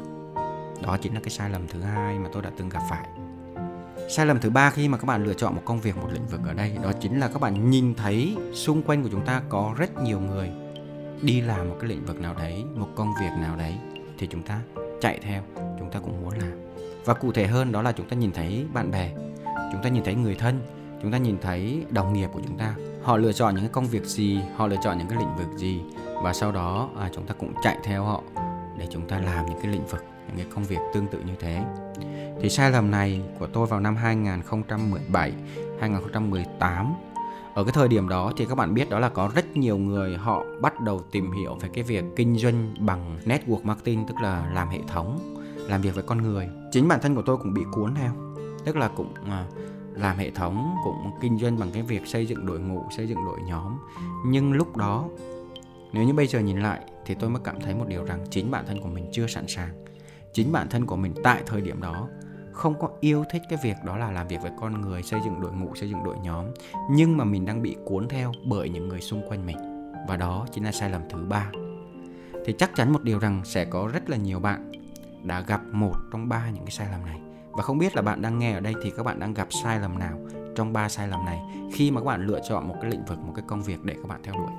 Đó 0.83 0.97
chính 1.01 1.13
là 1.13 1.19
cái 1.23 1.29
sai 1.29 1.49
lầm 1.49 1.67
thứ 1.67 1.81
hai 1.81 2.19
mà 2.19 2.29
tôi 2.33 2.41
đã 2.41 2.51
từng 2.57 2.69
gặp 2.69 2.81
phải. 2.89 3.07
Sai 4.09 4.25
lầm 4.25 4.39
thứ 4.39 4.49
ba 4.49 4.69
khi 4.69 4.87
mà 4.87 4.97
các 4.97 5.05
bạn 5.05 5.23
lựa 5.23 5.33
chọn 5.33 5.55
một 5.55 5.61
công 5.65 5.81
việc, 5.81 5.97
một 5.97 6.07
lĩnh 6.11 6.27
vực 6.27 6.41
ở 6.47 6.53
đây, 6.53 6.77
đó 6.83 6.91
chính 7.01 7.19
là 7.19 7.27
các 7.27 7.41
bạn 7.41 7.69
nhìn 7.69 7.93
thấy 7.95 8.37
xung 8.53 8.83
quanh 8.83 9.03
của 9.03 9.09
chúng 9.11 9.25
ta 9.25 9.41
có 9.49 9.73
rất 9.77 10.01
nhiều 10.03 10.19
người 10.19 10.51
đi 11.21 11.41
làm 11.41 11.69
một 11.69 11.75
cái 11.79 11.89
lĩnh 11.89 12.05
vực 12.05 12.19
nào 12.19 12.35
đấy, 12.37 12.63
một 12.75 12.87
công 12.95 13.13
việc 13.21 13.31
nào 13.41 13.55
đấy, 13.55 13.73
thì 14.17 14.27
chúng 14.27 14.41
ta 14.41 14.59
chạy 15.01 15.19
theo, 15.21 15.41
chúng 15.79 15.91
ta 15.91 15.99
cũng 15.99 16.21
muốn 16.21 16.33
làm. 16.39 16.51
Và 17.05 17.13
cụ 17.13 17.31
thể 17.31 17.47
hơn 17.47 17.71
đó 17.71 17.81
là 17.81 17.91
chúng 17.91 18.09
ta 18.09 18.15
nhìn 18.15 18.31
thấy 18.31 18.65
bạn 18.73 18.91
bè, 18.91 19.11
chúng 19.71 19.83
ta 19.83 19.89
nhìn 19.89 20.03
thấy 20.03 20.15
người 20.15 20.35
thân 20.35 20.59
chúng 21.01 21.11
ta 21.11 21.17
nhìn 21.17 21.37
thấy 21.41 21.85
đồng 21.89 22.13
nghiệp 22.13 22.29
của 22.33 22.41
chúng 22.47 22.57
ta. 22.57 22.75
Họ 23.03 23.17
lựa 23.17 23.33
chọn 23.33 23.55
những 23.55 23.63
cái 23.63 23.73
công 23.73 23.85
việc 23.85 24.05
gì 24.05 24.39
họ 24.55 24.67
lựa 24.67 24.77
chọn 24.83 24.97
những 24.97 25.07
cái 25.07 25.19
lĩnh 25.19 25.35
vực 25.35 25.57
gì 25.57 25.81
và 26.23 26.33
sau 26.33 26.51
đó 26.51 26.89
à, 26.99 27.09
chúng 27.13 27.25
ta 27.25 27.33
cũng 27.39 27.53
chạy 27.63 27.77
theo 27.83 28.03
họ 28.03 28.23
để 28.77 28.87
chúng 28.91 29.07
ta 29.07 29.19
làm 29.19 29.45
những 29.45 29.59
cái 29.61 29.71
lĩnh 29.71 29.85
vực 29.85 30.03
những 30.27 30.37
cái 30.37 30.45
công 30.55 30.63
việc 30.63 30.79
tương 30.93 31.07
tự 31.07 31.19
như 31.19 31.33
thế. 31.39 31.63
Thì 32.41 32.49
sai 32.49 32.71
lầm 32.71 32.91
này 32.91 33.21
của 33.39 33.47
tôi 33.47 33.67
vào 33.67 33.79
năm 33.79 33.95
2017 33.95 35.33
2018 35.79 36.93
ở 37.53 37.63
cái 37.63 37.73
thời 37.73 37.87
điểm 37.87 38.09
đó 38.09 38.31
thì 38.37 38.45
các 38.45 38.55
bạn 38.55 38.73
biết 38.73 38.89
đó 38.89 38.99
là 38.99 39.09
có 39.09 39.31
rất 39.35 39.57
nhiều 39.57 39.77
người 39.77 40.17
họ 40.17 40.43
bắt 40.61 40.81
đầu 40.81 41.01
tìm 41.11 41.31
hiểu 41.31 41.57
về 41.61 41.69
cái 41.73 41.83
việc 41.83 42.03
kinh 42.15 42.37
doanh 42.37 42.75
bằng 42.79 43.19
network 43.25 43.63
marketing 43.63 44.05
tức 44.07 44.15
là 44.21 44.51
làm 44.53 44.69
hệ 44.69 44.79
thống 44.87 45.35
làm 45.69 45.81
việc 45.81 45.95
với 45.95 46.03
con 46.07 46.21
người. 46.21 46.49
Chính 46.71 46.87
bản 46.87 46.99
thân 47.01 47.15
của 47.15 47.21
tôi 47.21 47.37
cũng 47.37 47.53
bị 47.53 47.61
cuốn 47.71 47.95
theo 47.95 48.11
tức 48.65 48.75
là 48.75 48.87
cũng 48.87 49.13
à, 49.29 49.45
làm 49.95 50.17
hệ 50.17 50.29
thống 50.29 50.75
cũng 50.83 51.11
kinh 51.21 51.39
doanh 51.39 51.59
bằng 51.59 51.71
cái 51.71 51.83
việc 51.83 52.07
xây 52.07 52.25
dựng 52.25 52.45
đội 52.45 52.59
ngũ, 52.59 52.83
xây 52.97 53.07
dựng 53.07 53.25
đội 53.25 53.39
nhóm. 53.47 53.77
Nhưng 54.25 54.53
lúc 54.53 54.77
đó, 54.77 55.05
nếu 55.93 56.03
như 56.03 56.13
bây 56.13 56.27
giờ 56.27 56.39
nhìn 56.39 56.59
lại 56.59 56.79
thì 57.05 57.15
tôi 57.15 57.29
mới 57.29 57.41
cảm 57.43 57.61
thấy 57.61 57.75
một 57.75 57.85
điều 57.87 58.03
rằng 58.03 58.25
chính 58.29 58.51
bản 58.51 58.65
thân 58.67 58.81
của 58.81 58.87
mình 58.87 59.09
chưa 59.11 59.27
sẵn 59.27 59.47
sàng. 59.47 59.85
Chính 60.33 60.51
bản 60.51 60.69
thân 60.69 60.85
của 60.85 60.95
mình 60.95 61.13
tại 61.23 61.43
thời 61.45 61.61
điểm 61.61 61.81
đó 61.81 62.07
không 62.51 62.79
có 62.79 62.89
yêu 62.99 63.23
thích 63.31 63.41
cái 63.49 63.59
việc 63.63 63.75
đó 63.85 63.97
là 63.97 64.11
làm 64.11 64.27
việc 64.27 64.41
với 64.41 64.51
con 64.59 64.81
người, 64.81 65.03
xây 65.03 65.19
dựng 65.25 65.41
đội 65.41 65.51
ngũ, 65.51 65.75
xây 65.75 65.89
dựng 65.89 66.03
đội 66.03 66.15
nhóm. 66.23 66.45
Nhưng 66.91 67.17
mà 67.17 67.23
mình 67.23 67.45
đang 67.45 67.61
bị 67.61 67.75
cuốn 67.85 68.07
theo 68.07 68.31
bởi 68.45 68.69
những 68.69 68.87
người 68.87 69.01
xung 69.01 69.29
quanh 69.29 69.45
mình. 69.45 69.57
Và 70.07 70.17
đó 70.17 70.47
chính 70.51 70.63
là 70.63 70.71
sai 70.71 70.89
lầm 70.89 71.01
thứ 71.09 71.17
ba. 71.29 71.51
Thì 72.45 72.53
chắc 72.53 72.75
chắn 72.75 72.93
một 72.93 73.03
điều 73.03 73.19
rằng 73.19 73.41
sẽ 73.45 73.65
có 73.65 73.89
rất 73.93 74.09
là 74.09 74.17
nhiều 74.17 74.39
bạn 74.39 74.71
đã 75.23 75.41
gặp 75.41 75.61
một 75.71 75.95
trong 76.11 76.29
ba 76.29 76.49
những 76.49 76.65
cái 76.65 76.71
sai 76.71 76.87
lầm 76.91 77.05
này 77.05 77.24
và 77.57 77.63
không 77.63 77.77
biết 77.77 77.95
là 77.95 78.01
bạn 78.01 78.21
đang 78.21 78.39
nghe 78.39 78.53
ở 78.53 78.59
đây 78.59 78.73
thì 78.83 78.91
các 78.97 79.03
bạn 79.03 79.19
đang 79.19 79.33
gặp 79.33 79.47
sai 79.63 79.79
lầm 79.79 79.99
nào 79.99 80.19
trong 80.55 80.73
ba 80.73 80.89
sai 80.89 81.07
lầm 81.07 81.25
này 81.25 81.39
khi 81.73 81.91
mà 81.91 82.01
các 82.01 82.05
bạn 82.05 82.25
lựa 82.25 82.39
chọn 82.49 82.67
một 82.67 82.75
cái 82.81 82.91
lĩnh 82.91 83.05
vực, 83.05 83.19
một 83.19 83.33
cái 83.35 83.45
công 83.47 83.63
việc 83.63 83.83
để 83.83 83.93
các 83.93 84.07
bạn 84.07 84.19
theo 84.23 84.33
đuổi. 84.33 84.51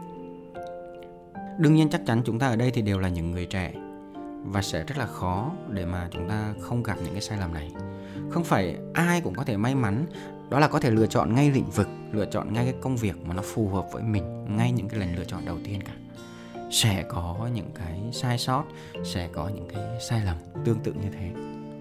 Đương 1.59 1.75
nhiên 1.75 1.89
chắc 1.91 2.01
chắn 2.07 2.23
chúng 2.25 2.39
ta 2.39 2.49
ở 2.49 2.57
đây 2.57 2.71
thì 2.71 2.83
đều 2.83 2.99
là 2.99 3.09
những 3.09 3.31
người 3.31 3.47
trẻ 3.47 3.73
và 4.45 4.63
sẽ 4.63 4.85
rất 4.85 4.99
là 4.99 5.07
khó 5.07 5.53
để 5.71 5.87
mà 5.87 6.09
chúng 6.11 6.29
ta 6.29 6.55
không 6.61 6.83
gặp 6.83 6.97
những 7.03 7.13
cái 7.13 7.23
sai 7.23 7.39
lầm 7.39 7.55
này. 7.55 7.71
Không 8.31 8.45
phải 8.45 8.77
ai 8.95 9.21
cũng 9.21 9.35
có 9.35 9.45
thể 9.45 9.57
may 9.57 9.75
mắn, 9.75 10.07
đó 10.51 10.59
là 10.59 10.69
có 10.69 10.81
thể 10.81 10.91
lựa 10.91 11.07
chọn 11.07 11.35
ngay 11.35 11.51
lĩnh 11.51 11.71
vực, 11.71 11.89
lựa 12.13 12.27
chọn 12.27 12.53
ngay 12.53 12.65
cái 12.65 12.75
công 12.81 12.97
việc 12.97 13.27
mà 13.27 13.35
nó 13.35 13.43
phù 13.43 13.69
hợp 13.69 13.87
với 13.93 14.03
mình, 14.03 14.57
ngay 14.57 14.73
những 14.73 14.89
cái 14.89 15.01
lần 15.01 15.17
lựa 15.17 15.25
chọn 15.25 15.45
đầu 15.45 15.59
tiên 15.65 15.81
cả. 15.81 15.93
Sẽ 16.71 17.05
có 17.09 17.49
những 17.55 17.71
cái 17.75 18.01
sai 18.13 18.39
sót, 18.39 18.65
sẽ 19.05 19.29
có 19.33 19.49
những 19.55 19.69
cái 19.75 20.01
sai 20.01 20.21
lầm 20.25 20.37
tương 20.65 20.79
tự 20.79 20.93
như 20.93 21.09
thế 21.13 21.31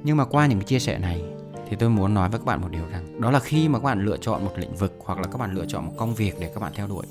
nhưng 0.06 0.18
mà 0.18 0.26
qua 0.26 0.46
những 0.46 0.60
cái 0.60 0.66
chia 0.66 0.80
sẻ 0.80 0.98
này 0.98 1.24
thì 1.70 1.76
tôi 1.76 1.90
muốn 1.90 2.14
nói 2.14 2.30
với 2.30 2.40
các 2.40 2.46
bạn 2.46 2.62
một 2.62 2.68
điều 2.72 2.84
rằng, 2.92 3.22
đó 3.22 3.32
là 3.32 3.40
khi 3.40 3.70
mà 3.70 3.80
các 3.80 3.86
bạn 3.86 4.06
lựa 4.06 4.18
chọn 4.18 4.46
một 4.46 4.52
lĩnh 4.56 4.76
vực 4.76 4.94
hoặc 5.06 5.20
là 5.20 5.28
các 5.32 5.38
bạn 5.38 5.54
lựa 5.54 5.66
chọn 5.66 5.86
một 5.86 5.92
công 5.98 6.16
việc 6.16 6.36
để 6.40 6.52
các 6.54 6.60
bạn 6.60 6.72
theo 6.76 6.88
đuổi, 6.88 7.06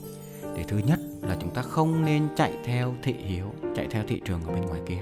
thì 0.56 0.62
thứ 0.68 0.78
nhất 0.78 1.00
là 1.22 1.36
chúng 1.40 1.50
ta 1.50 1.62
không 1.62 2.04
nên 2.04 2.28
chạy 2.36 2.52
theo 2.64 2.94
thị 3.02 3.14
hiếu, 3.18 3.52
chạy 3.76 3.86
theo 3.90 4.02
thị 4.08 4.20
trường 4.24 4.40
ở 4.46 4.52
bên 4.52 4.66
ngoài 4.66 4.80
kia, 4.86 4.98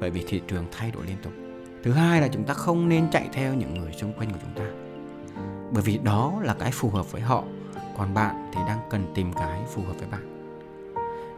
bởi 0.00 0.10
vì 0.10 0.24
thị 0.28 0.42
trường 0.48 0.64
thay 0.72 0.90
đổi 0.90 1.06
liên 1.06 1.16
tục. 1.22 1.32
Thứ 1.84 1.92
hai 1.92 2.20
là 2.20 2.28
chúng 2.28 2.44
ta 2.44 2.54
không 2.54 2.88
nên 2.88 3.10
chạy 3.10 3.28
theo 3.32 3.54
những 3.54 3.74
người 3.74 3.92
xung 3.92 4.12
quanh 4.12 4.30
của 4.30 4.38
chúng 4.42 4.64
ta, 4.64 4.70
bởi 5.72 5.82
vì 5.82 5.98
đó 5.98 6.34
là 6.42 6.54
cái 6.54 6.70
phù 6.72 6.90
hợp 6.90 7.12
với 7.12 7.20
họ, 7.20 7.44
còn 7.96 8.14
bạn 8.14 8.50
thì 8.54 8.60
đang 8.66 8.78
cần 8.90 9.12
tìm 9.14 9.32
cái 9.32 9.60
phù 9.74 9.82
hợp 9.82 9.94
với 9.98 10.08
bạn. 10.08 10.28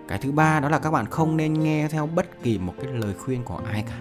Cái 0.08 0.18
thứ 0.18 0.32
ba 0.32 0.60
đó 0.60 0.68
là 0.68 0.78
các 0.78 0.90
bạn 0.90 1.06
không 1.06 1.36
nên 1.36 1.52
nghe 1.52 1.88
theo 1.88 2.06
bất 2.06 2.42
kỳ 2.42 2.58
một 2.58 2.74
cái 2.82 2.92
lời 2.92 3.14
khuyên 3.14 3.44
của 3.44 3.60
ai 3.72 3.84
cả 3.86 4.00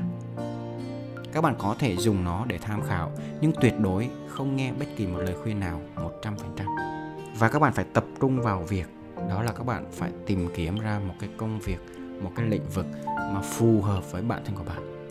các 1.33 1.41
bạn 1.41 1.55
có 1.57 1.75
thể 1.79 1.95
dùng 1.97 2.23
nó 2.23 2.45
để 2.47 2.57
tham 2.57 2.81
khảo 2.81 3.11
nhưng 3.41 3.51
tuyệt 3.61 3.73
đối 3.79 4.09
không 4.27 4.55
nghe 4.55 4.71
bất 4.79 4.85
kỳ 4.97 5.07
một 5.07 5.19
lời 5.19 5.35
khuyên 5.43 5.59
nào 5.59 5.81
100%. 5.95 6.35
Và 7.39 7.49
các 7.49 7.59
bạn 7.59 7.73
phải 7.73 7.85
tập 7.93 8.05
trung 8.19 8.41
vào 8.41 8.61
việc 8.61 8.87
đó 9.29 9.43
là 9.43 9.51
các 9.51 9.65
bạn 9.65 9.85
phải 9.91 10.11
tìm 10.25 10.49
kiếm 10.55 10.79
ra 10.79 10.99
một 11.07 11.13
cái 11.19 11.29
công 11.37 11.59
việc, 11.59 11.79
một 12.21 12.31
cái 12.35 12.45
lĩnh 12.45 12.69
vực 12.73 12.85
mà 13.05 13.41
phù 13.41 13.81
hợp 13.81 14.11
với 14.11 14.21
bản 14.21 14.41
thân 14.45 14.55
của 14.55 14.63
bạn. 14.63 15.09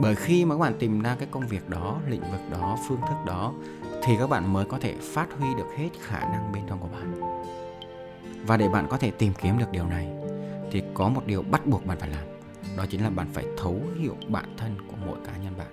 Bởi 0.00 0.14
khi 0.14 0.44
mà 0.44 0.54
các 0.54 0.60
bạn 0.60 0.74
tìm 0.78 1.02
ra 1.02 1.16
cái 1.18 1.28
công 1.30 1.46
việc 1.46 1.68
đó, 1.68 2.00
lĩnh 2.08 2.20
vực 2.20 2.40
đó, 2.50 2.78
phương 2.88 3.00
thức 3.08 3.16
đó 3.26 3.52
thì 4.02 4.16
các 4.18 4.30
bạn 4.30 4.52
mới 4.52 4.64
có 4.64 4.78
thể 4.78 4.96
phát 5.00 5.26
huy 5.38 5.48
được 5.56 5.76
hết 5.76 5.88
khả 6.00 6.20
năng 6.20 6.52
bên 6.52 6.62
trong 6.68 6.78
của 6.80 6.88
bạn. 6.88 7.14
Và 8.46 8.56
để 8.56 8.68
bạn 8.68 8.86
có 8.90 8.96
thể 8.96 9.10
tìm 9.10 9.32
kiếm 9.42 9.58
được 9.58 9.70
điều 9.72 9.86
này 9.86 10.08
thì 10.70 10.82
có 10.94 11.08
một 11.08 11.22
điều 11.26 11.42
bắt 11.42 11.66
buộc 11.66 11.86
bạn 11.86 11.98
phải 11.98 12.08
làm 12.08 12.37
đó 12.78 12.86
chính 12.86 13.02
là 13.02 13.10
bạn 13.10 13.26
phải 13.32 13.44
thấu 13.56 13.80
hiểu 14.00 14.16
bản 14.28 14.54
thân 14.56 14.76
của 14.88 14.96
mỗi 15.06 15.18
cá 15.26 15.32
nhân 15.36 15.52
bạn. 15.58 15.72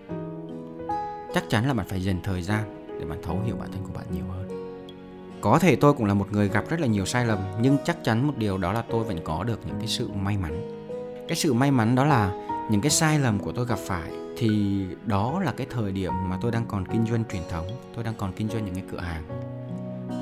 Chắc 1.34 1.44
chắn 1.50 1.68
là 1.68 1.74
bạn 1.74 1.88
phải 1.88 2.04
dành 2.04 2.20
thời 2.24 2.42
gian 2.42 2.88
để 3.00 3.06
bạn 3.06 3.20
thấu 3.24 3.42
hiểu 3.46 3.56
bản 3.56 3.72
thân 3.72 3.84
của 3.84 3.94
bạn 3.94 4.06
nhiều 4.12 4.26
hơn. 4.30 4.48
Có 5.42 5.60
thể 5.60 5.76
tôi 5.76 5.94
cũng 5.94 6.06
là 6.06 6.14
một 6.14 6.32
người 6.32 6.50
gặp 6.50 6.70
rất 6.70 6.80
là 6.80 6.88
nhiều 6.88 7.06
sai 7.06 7.26
lầm, 7.26 7.40
nhưng 7.62 7.78
chắc 7.86 8.04
chắn 8.04 8.28
một 8.28 8.34
điều 8.38 8.58
đó 8.58 8.74
là 8.74 8.84
tôi 8.90 9.04
vẫn 9.04 9.20
có 9.24 9.44
được 9.44 9.60
những 9.66 9.78
cái 9.80 9.88
sự 9.88 10.10
may 10.12 10.38
mắn. 10.38 10.86
Cái 11.28 11.36
sự 11.36 11.54
may 11.54 11.72
mắn 11.72 11.96
đó 11.96 12.06
là 12.06 12.48
những 12.72 12.82
cái 12.82 12.92
sai 12.92 13.20
lầm 13.20 13.40
của 13.40 13.52
tôi 13.52 13.66
gặp 13.66 13.80
phải 13.80 14.12
thì 14.38 14.82
đó 15.06 15.42
là 15.46 15.52
cái 15.58 15.68
thời 15.70 15.92
điểm 15.92 16.14
mà 16.28 16.38
tôi 16.42 16.52
đang 16.52 16.66
còn 16.66 16.86
kinh 16.86 17.06
doanh 17.06 17.24
truyền 17.32 17.42
thống, 17.50 17.68
tôi 17.96 18.04
đang 18.04 18.14
còn 18.18 18.34
kinh 18.34 18.50
doanh 18.50 18.66
những 18.66 18.76
cái 18.76 18.84
cửa 18.92 19.00
hàng. 19.00 19.24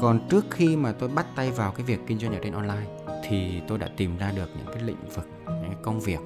Còn 0.02 0.20
trước 0.30 0.46
khi 0.52 0.76
mà 0.76 0.92
tôi 0.92 1.10
bắt 1.10 1.26
tay 1.36 1.52
vào 1.52 1.72
cái 1.72 1.86
việc 1.86 2.00
kinh 2.08 2.20
doanh 2.20 2.34
ở 2.34 2.40
trên 2.44 2.54
online 2.54 2.88
thì 3.30 3.62
tôi 3.68 3.78
đã 3.78 3.90
tìm 3.98 4.18
ra 4.18 4.32
được 4.36 4.50
những 4.58 4.76
cái 4.76 4.84
lĩnh 4.84 5.10
vực, 5.16 5.28
những 5.46 5.72
cái 5.72 5.80
công 5.84 6.00
việc 6.00 6.20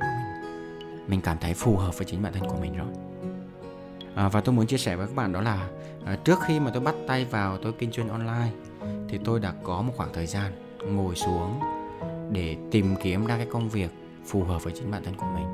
mình 1.08 1.22
cảm 1.22 1.38
thấy 1.42 1.54
phù 1.54 1.78
hợp 1.78 1.98
với 1.98 2.06
chính 2.06 2.22
bản 2.22 2.34
thân 2.34 2.44
của 2.50 2.58
mình 2.62 2.78
rồi. 2.78 2.88
À, 4.16 4.30
và 4.30 4.42
tôi 4.42 4.56
muốn 4.56 4.68
chia 4.68 4.78
sẻ 4.78 4.96
với 4.96 5.08
các 5.08 5.16
bạn 5.16 5.34
đó 5.34 5.42
là 5.42 5.68
à, 6.06 6.18
trước 6.24 6.40
khi 6.46 6.60
mà 6.60 6.72
tôi 6.72 6.82
bắt 6.82 6.96
tay 7.08 7.26
vào 7.26 7.58
tôi 7.58 7.74
kinh 7.80 7.92
doanh 7.92 8.10
online 8.10 8.52
thì 9.10 9.20
tôi 9.26 9.40
đã 9.40 9.54
có 9.64 9.82
một 9.82 9.94
khoảng 9.98 10.14
thời 10.14 10.26
gian 10.26 10.52
ngồi 10.86 11.16
xuống 11.16 11.60
để 12.32 12.56
tìm 12.72 12.96
kiếm 13.04 13.26
ra 13.26 13.38
cái 13.38 13.48
công 13.52 13.70
việc 13.70 13.90
phù 14.26 14.44
hợp 14.44 14.64
với 14.64 14.74
chính 14.76 14.92
bản 14.92 15.04
thân 15.04 15.16
của 15.16 15.26
mình. 15.26 15.46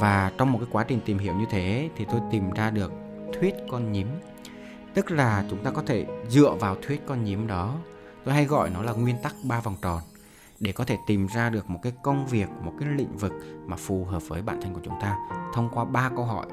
Và 0.00 0.32
trong 0.38 0.52
một 0.52 0.58
cái 0.58 0.68
quá 0.72 0.84
trình 0.88 1.00
tìm 1.04 1.18
hiểu 1.18 1.34
như 1.34 1.46
thế 1.50 1.90
thì 1.96 2.04
tôi 2.10 2.20
tìm 2.30 2.50
ra 2.50 2.70
được 2.70 2.92
thuyết 3.32 3.54
con 3.70 3.92
nhím. 3.92 4.08
Tức 4.94 5.10
là 5.10 5.44
chúng 5.50 5.64
ta 5.64 5.70
có 5.70 5.82
thể 5.86 6.06
dựa 6.28 6.50
vào 6.60 6.76
thuyết 6.82 7.02
con 7.06 7.24
nhím 7.24 7.46
đó 7.46 7.74
tôi 8.24 8.34
hay 8.34 8.44
gọi 8.44 8.70
nó 8.70 8.82
là 8.82 8.92
nguyên 8.92 9.16
tắc 9.22 9.34
ba 9.42 9.60
vòng 9.60 9.76
tròn 9.82 10.00
để 10.64 10.72
có 10.72 10.84
thể 10.84 10.98
tìm 11.06 11.26
ra 11.26 11.50
được 11.50 11.70
một 11.70 11.78
cái 11.82 11.92
công 12.02 12.26
việc 12.26 12.48
một 12.62 12.72
cái 12.78 12.88
lĩnh 12.88 13.16
vực 13.16 13.32
mà 13.66 13.76
phù 13.76 14.04
hợp 14.04 14.28
với 14.28 14.42
bản 14.42 14.60
thân 14.62 14.74
của 14.74 14.80
chúng 14.84 14.94
ta 15.00 15.16
thông 15.54 15.68
qua 15.72 15.84
ba 15.84 16.10
câu 16.16 16.24
hỏi. 16.24 16.46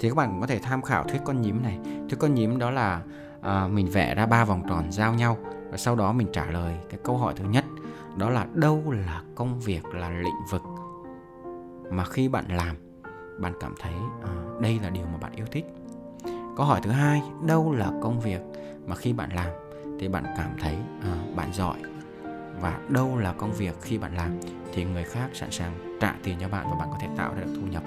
Thì 0.00 0.08
các 0.08 0.16
bạn 0.16 0.30
cũng 0.30 0.40
có 0.40 0.46
thể 0.46 0.58
tham 0.58 0.82
khảo 0.82 1.04
thuyết 1.04 1.20
con 1.24 1.40
nhím 1.40 1.62
này. 1.62 1.78
Thuyết 1.84 2.18
con 2.18 2.34
nhím 2.34 2.58
đó 2.58 2.70
là 2.70 3.02
à, 3.42 3.68
mình 3.68 3.88
vẽ 3.92 4.14
ra 4.14 4.26
ba 4.26 4.44
vòng 4.44 4.62
tròn 4.68 4.92
giao 4.92 5.14
nhau 5.14 5.36
và 5.70 5.76
sau 5.76 5.96
đó 5.96 6.12
mình 6.12 6.28
trả 6.32 6.46
lời 6.46 6.74
cái 6.90 7.00
câu 7.04 7.16
hỏi 7.16 7.34
thứ 7.36 7.44
nhất. 7.44 7.64
Đó 8.16 8.30
là 8.30 8.46
đâu 8.54 8.90
là 8.90 9.22
công 9.34 9.60
việc 9.60 9.84
là 9.84 10.10
lĩnh 10.10 10.46
vực 10.50 10.62
mà 11.90 12.04
khi 12.04 12.28
bạn 12.28 12.44
làm 12.48 12.76
bạn 13.38 13.52
cảm 13.60 13.74
thấy 13.80 13.92
à, 14.24 14.30
đây 14.60 14.78
là 14.82 14.90
điều 14.90 15.06
mà 15.06 15.18
bạn 15.18 15.32
yêu 15.32 15.46
thích? 15.50 15.64
Câu 16.56 16.66
hỏi 16.66 16.80
thứ 16.82 16.90
hai 16.90 17.22
đâu 17.46 17.72
là 17.72 17.90
công 18.02 18.20
việc 18.20 18.40
mà 18.86 18.96
khi 18.96 19.12
bạn 19.12 19.30
làm 19.34 19.48
thì 20.00 20.08
bạn 20.08 20.24
cảm 20.36 20.50
thấy 20.60 20.76
à, 21.02 21.14
bạn 21.36 21.52
giỏi? 21.52 21.78
Và 22.60 22.78
đâu 22.88 23.18
là 23.18 23.32
công 23.32 23.52
việc 23.52 23.74
khi 23.80 23.98
bạn 23.98 24.16
làm, 24.16 24.40
thì 24.72 24.84
người 24.84 25.04
khác 25.04 25.28
sẵn 25.34 25.50
sàng 25.50 25.98
trả 26.00 26.14
tiền 26.22 26.36
cho 26.40 26.48
bạn 26.48 26.66
và 26.70 26.76
bạn 26.76 26.88
có 26.92 26.96
thể 27.00 27.08
tạo 27.16 27.34
ra 27.34 27.42
được 27.42 27.52
thu 27.60 27.66
nhập. 27.66 27.82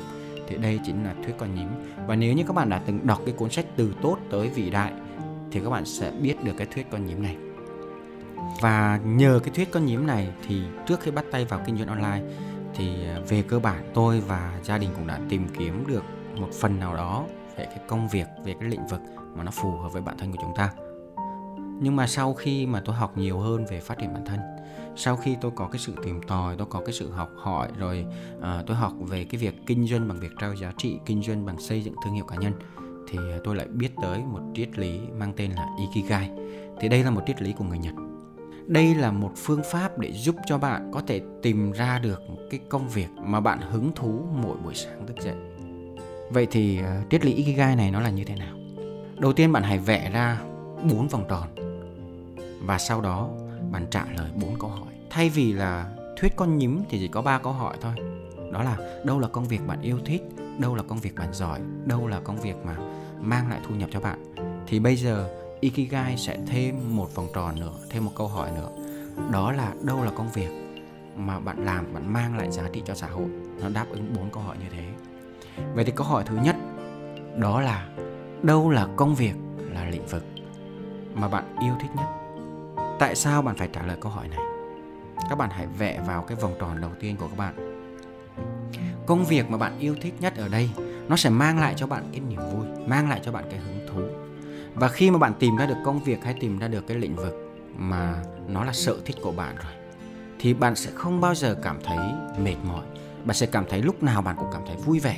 Thì 0.48 0.58
đây 0.58 0.80
chính 0.86 1.04
là 1.04 1.16
thuyết 1.24 1.34
con 1.38 1.56
nhím. 1.56 1.68
Và 2.08 2.16
nếu 2.16 2.34
như 2.34 2.44
các 2.48 2.56
bạn 2.56 2.70
đã 2.70 2.82
từng 2.86 3.08
đọc 3.08 3.22
cái 3.26 3.34
cuốn 3.38 3.50
sách 3.50 3.66
từ 3.76 3.94
tốt 4.02 4.18
tới 4.30 4.50
vĩ 4.50 4.70
đại, 4.70 4.94
thì 5.52 5.60
các 5.60 5.70
bạn 5.70 5.86
sẽ 5.86 6.12
biết 6.22 6.44
được 6.44 6.54
cái 6.58 6.68
thuyết 6.68 6.88
con 6.92 7.06
nhím 7.06 7.24
này. 7.24 7.38
Và 8.62 9.00
nhờ 9.06 9.40
cái 9.44 9.54
thuyết 9.54 9.72
con 9.72 9.86
nhím 9.86 10.08
này, 10.08 10.30
thì 10.48 10.62
trước 10.86 11.00
khi 11.02 11.12
bắt 11.12 11.26
tay 11.32 11.46
vào 11.46 11.60
kinh 11.66 11.78
doanh 11.78 11.88
online, 11.88 12.22
thì 12.76 13.08
à, 13.08 13.20
về 13.30 13.42
cơ 13.42 13.60
bản 13.60 13.92
tôi 13.94 14.20
và 14.20 14.60
gia 14.64 14.78
đình 14.78 14.90
cũng 14.96 15.08
đã 15.08 15.20
tìm 15.30 15.48
kiếm 15.58 15.84
được 15.88 16.04
một 16.36 16.50
phần 16.60 16.80
nào 16.80 16.96
đó 16.96 17.26
về 17.58 17.66
cái 17.66 17.80
công 17.88 18.08
việc, 18.08 18.28
về 18.44 18.56
cái 18.60 18.70
lĩnh 18.70 18.88
vực 18.88 19.02
mà 19.36 19.44
nó 19.44 19.52
phù 19.52 19.72
hợp 19.72 19.94
với 19.94 20.02
bản 20.02 20.18
thân 20.18 20.32
của 20.32 20.38
chúng 20.42 20.56
ta. 20.56 20.72
Nhưng 21.82 21.96
mà 21.96 22.08
sau 22.08 22.34
khi 22.34 22.66
mà 22.66 22.82
tôi 22.86 22.96
học 22.96 23.18
nhiều 23.18 23.40
hơn 23.40 23.66
về 23.66 23.80
phát 23.80 23.98
triển 23.98 24.14
bản 24.14 24.26
thân 24.26 24.40
sau 24.96 25.16
khi 25.16 25.38
tôi 25.42 25.52
có 25.56 25.68
cái 25.72 25.80
sự 25.80 25.94
tìm 26.04 26.22
tòi 26.28 26.56
tôi 26.58 26.68
có 26.70 26.82
cái 26.86 26.94
sự 26.94 27.12
học 27.12 27.30
hỏi 27.38 27.70
rồi 27.78 28.06
à, 28.42 28.64
tôi 28.68 28.78
học 28.78 28.94
về 29.00 29.24
cái 29.24 29.42
việc 29.42 29.56
kinh 29.66 29.88
doanh 29.88 30.08
bằng 30.08 30.20
việc 30.20 30.32
trao 30.40 30.56
giá 30.56 30.74
trị 30.78 31.00
kinh 31.06 31.24
doanh 31.24 31.46
bằng 31.46 31.60
xây 31.60 31.82
dựng 31.82 31.96
thương 32.04 32.14
hiệu 32.14 32.26
cá 32.26 32.36
nhân 32.36 32.54
thì 33.12 33.18
à, 33.18 33.38
tôi 33.44 33.56
lại 33.56 33.68
biết 33.70 33.92
tới 34.02 34.20
một 34.32 34.40
triết 34.56 34.78
lý 34.78 35.00
mang 35.18 35.34
tên 35.38 35.52
là 35.52 35.68
ikigai. 35.80 36.32
Thì 36.80 36.90
đây 36.90 37.04
là 37.04 37.10
một 37.10 37.22
triết 37.28 37.42
lý 37.42 37.54
của 37.54 37.64
người 37.64 37.78
nhật. 37.78 37.94
Đây 38.68 38.96
là 38.96 39.12
một 39.12 39.32
phương 39.36 39.62
pháp 39.72 39.98
để 39.98 40.12
giúp 40.12 40.36
cho 40.46 40.58
bạn 40.58 40.92
có 40.94 41.02
thể 41.08 41.22
tìm 41.42 41.72
ra 41.72 42.00
được 42.00 42.22
cái 42.50 42.60
công 42.70 42.90
việc 42.90 43.08
mà 43.18 43.40
bạn 43.40 43.60
hứng 43.62 43.92
thú 43.96 44.22
mỗi 44.44 44.58
buổi 44.58 44.76
sáng 44.76 45.08
thức 45.08 45.16
dậy. 45.22 45.36
Vậy 46.30 46.48
thì 46.52 46.80
uh, 46.80 47.10
triết 47.10 47.26
lý 47.26 47.34
ikigai 47.34 47.76
này 47.76 47.92
nó 47.92 48.00
là 48.00 48.10
như 48.10 48.24
thế 48.24 48.36
nào? 48.36 48.58
Đầu 49.18 49.34
tiên 49.34 49.52
bạn 49.52 49.64
hãy 49.64 49.78
vẽ 49.78 50.10
ra 50.14 50.42
bốn 50.92 51.08
vòng 51.08 51.26
tròn 51.30 51.48
và 52.66 52.78
sau 52.78 53.02
đó 53.02 53.30
bạn 53.72 53.88
trả 53.92 54.06
lời 54.18 54.32
bốn 54.42 54.60
câu 54.60 54.70
hỏi. 54.70 54.94
Thay 55.10 55.30
vì 55.30 55.54
là 55.54 55.96
thuyết 56.18 56.36
con 56.36 56.58
nhím 56.58 56.84
thì 56.90 57.00
chỉ 57.00 57.08
có 57.08 57.22
ba 57.22 57.40
câu 57.40 57.54
hỏi 57.54 57.78
thôi. 57.82 57.94
Đó 58.52 58.64
là, 58.64 58.78
đâu 59.06 59.20
là 59.20 59.28
công 59.28 59.48
việc 59.48 59.68
bạn 59.68 59.82
yêu 59.82 60.00
thích? 60.06 60.22
Đâu 60.58 60.76
là 60.76 60.84
công 60.84 61.00
việc 61.00 61.16
bạn 61.16 61.34
giỏi? 61.34 61.60
Đâu 61.86 62.08
là 62.08 62.20
công 62.20 62.42
việc 62.42 62.56
mà 62.66 62.76
mang 63.20 63.50
lại 63.50 63.60
thu 63.68 63.76
nhập 63.76 63.90
cho 63.92 64.00
bạn? 64.00 64.34
Thì 64.68 64.80
bây 64.80 64.96
giờ, 64.96 65.30
ikigai 65.60 66.18
sẽ 66.18 66.38
thêm 66.48 66.96
một 66.96 67.16
vòng 67.16 67.28
tròn 67.34 67.60
nữa, 67.60 67.74
thêm 67.90 68.06
một 68.06 68.12
câu 68.16 68.28
hỏi 68.28 68.52
nữa. 68.52 68.70
Đó 69.32 69.52
là, 69.52 69.74
đâu 69.82 70.04
là 70.04 70.12
công 70.12 70.32
việc 70.32 70.50
mà 71.16 71.40
bạn 71.40 71.66
làm, 71.66 71.94
bạn 71.94 72.14
mang 72.14 72.38
lại 72.38 72.52
giá 72.52 72.64
trị 72.74 72.82
cho 72.86 72.94
xã 72.94 73.08
hội? 73.08 73.28
Nó 73.62 73.70
đáp 73.70 73.86
ứng 73.90 74.14
bốn 74.16 74.30
câu 74.32 74.44
hỏi 74.44 74.58
như 74.60 74.66
thế. 74.72 74.84
Vậy 75.74 75.86
thì 75.86 75.92
câu 75.96 76.08
hỏi 76.08 76.24
thứ 76.28 76.36
nhất, 76.44 76.56
đó 77.38 77.62
là, 77.62 77.88
đâu 78.44 78.70
là 78.70 78.88
công 78.96 79.16
việc 79.16 79.36
là 79.72 79.86
lĩnh 79.90 80.06
vực 80.06 80.24
mà 81.14 81.28
bạn 81.28 81.56
yêu 81.60 81.74
thích 81.82 81.92
nhất? 81.96 82.21
Tại 83.02 83.16
sao 83.16 83.42
bạn 83.42 83.56
phải 83.56 83.70
trả 83.74 83.84
lời 83.84 83.98
câu 84.02 84.12
hỏi 84.12 84.28
này? 84.28 84.40
Các 85.30 85.38
bạn 85.38 85.50
hãy 85.50 85.68
vẽ 85.78 86.02
vào 86.08 86.22
cái 86.22 86.38
vòng 86.42 86.56
tròn 86.60 86.82
đầu 86.82 86.92
tiên 87.00 87.16
của 87.18 87.28
các 87.28 87.38
bạn. 87.38 87.84
Công 89.06 89.26
việc 89.26 89.50
mà 89.50 89.58
bạn 89.58 89.80
yêu 89.80 89.96
thích 90.02 90.14
nhất 90.20 90.36
ở 90.36 90.48
đây, 90.48 90.70
nó 91.08 91.16
sẽ 91.16 91.30
mang 91.30 91.60
lại 91.60 91.74
cho 91.78 91.88
bạn 91.88 92.04
cái 92.12 92.20
niềm 92.20 92.40
vui, 92.54 92.68
mang 92.88 93.10
lại 93.10 93.22
cho 93.24 93.32
bạn 93.32 93.44
cái 93.52 93.60
hứng 93.60 93.88
thú. 93.88 94.02
Và 94.74 94.88
khi 94.88 95.12
mà 95.12 95.18
bạn 95.18 95.34
tìm 95.40 95.56
ra 95.56 95.66
được 95.66 95.76
công 95.86 96.04
việc 96.04 96.24
hay 96.24 96.36
tìm 96.40 96.60
ra 96.60 96.68
được 96.68 96.88
cái 96.88 96.98
lĩnh 96.98 97.16
vực 97.16 97.34
mà 97.76 98.24
nó 98.48 98.64
là 98.64 98.74
sở 98.74 98.96
thích 99.06 99.16
của 99.22 99.32
bạn 99.32 99.56
rồi, 99.56 99.74
thì 100.40 100.54
bạn 100.54 100.76
sẽ 100.76 100.92
không 100.96 101.22
bao 101.22 101.36
giờ 101.36 101.56
cảm 101.64 101.80
thấy 101.84 101.98
mệt 102.44 102.56
mỏi. 102.64 102.84
Bạn 103.24 103.36
sẽ 103.36 103.46
cảm 103.46 103.66
thấy 103.70 103.82
lúc 103.82 104.04
nào 104.04 104.22
bạn 104.22 104.36
cũng 104.40 104.50
cảm 104.54 104.62
thấy 104.68 104.76
vui 104.76 105.00
vẻ 105.00 105.18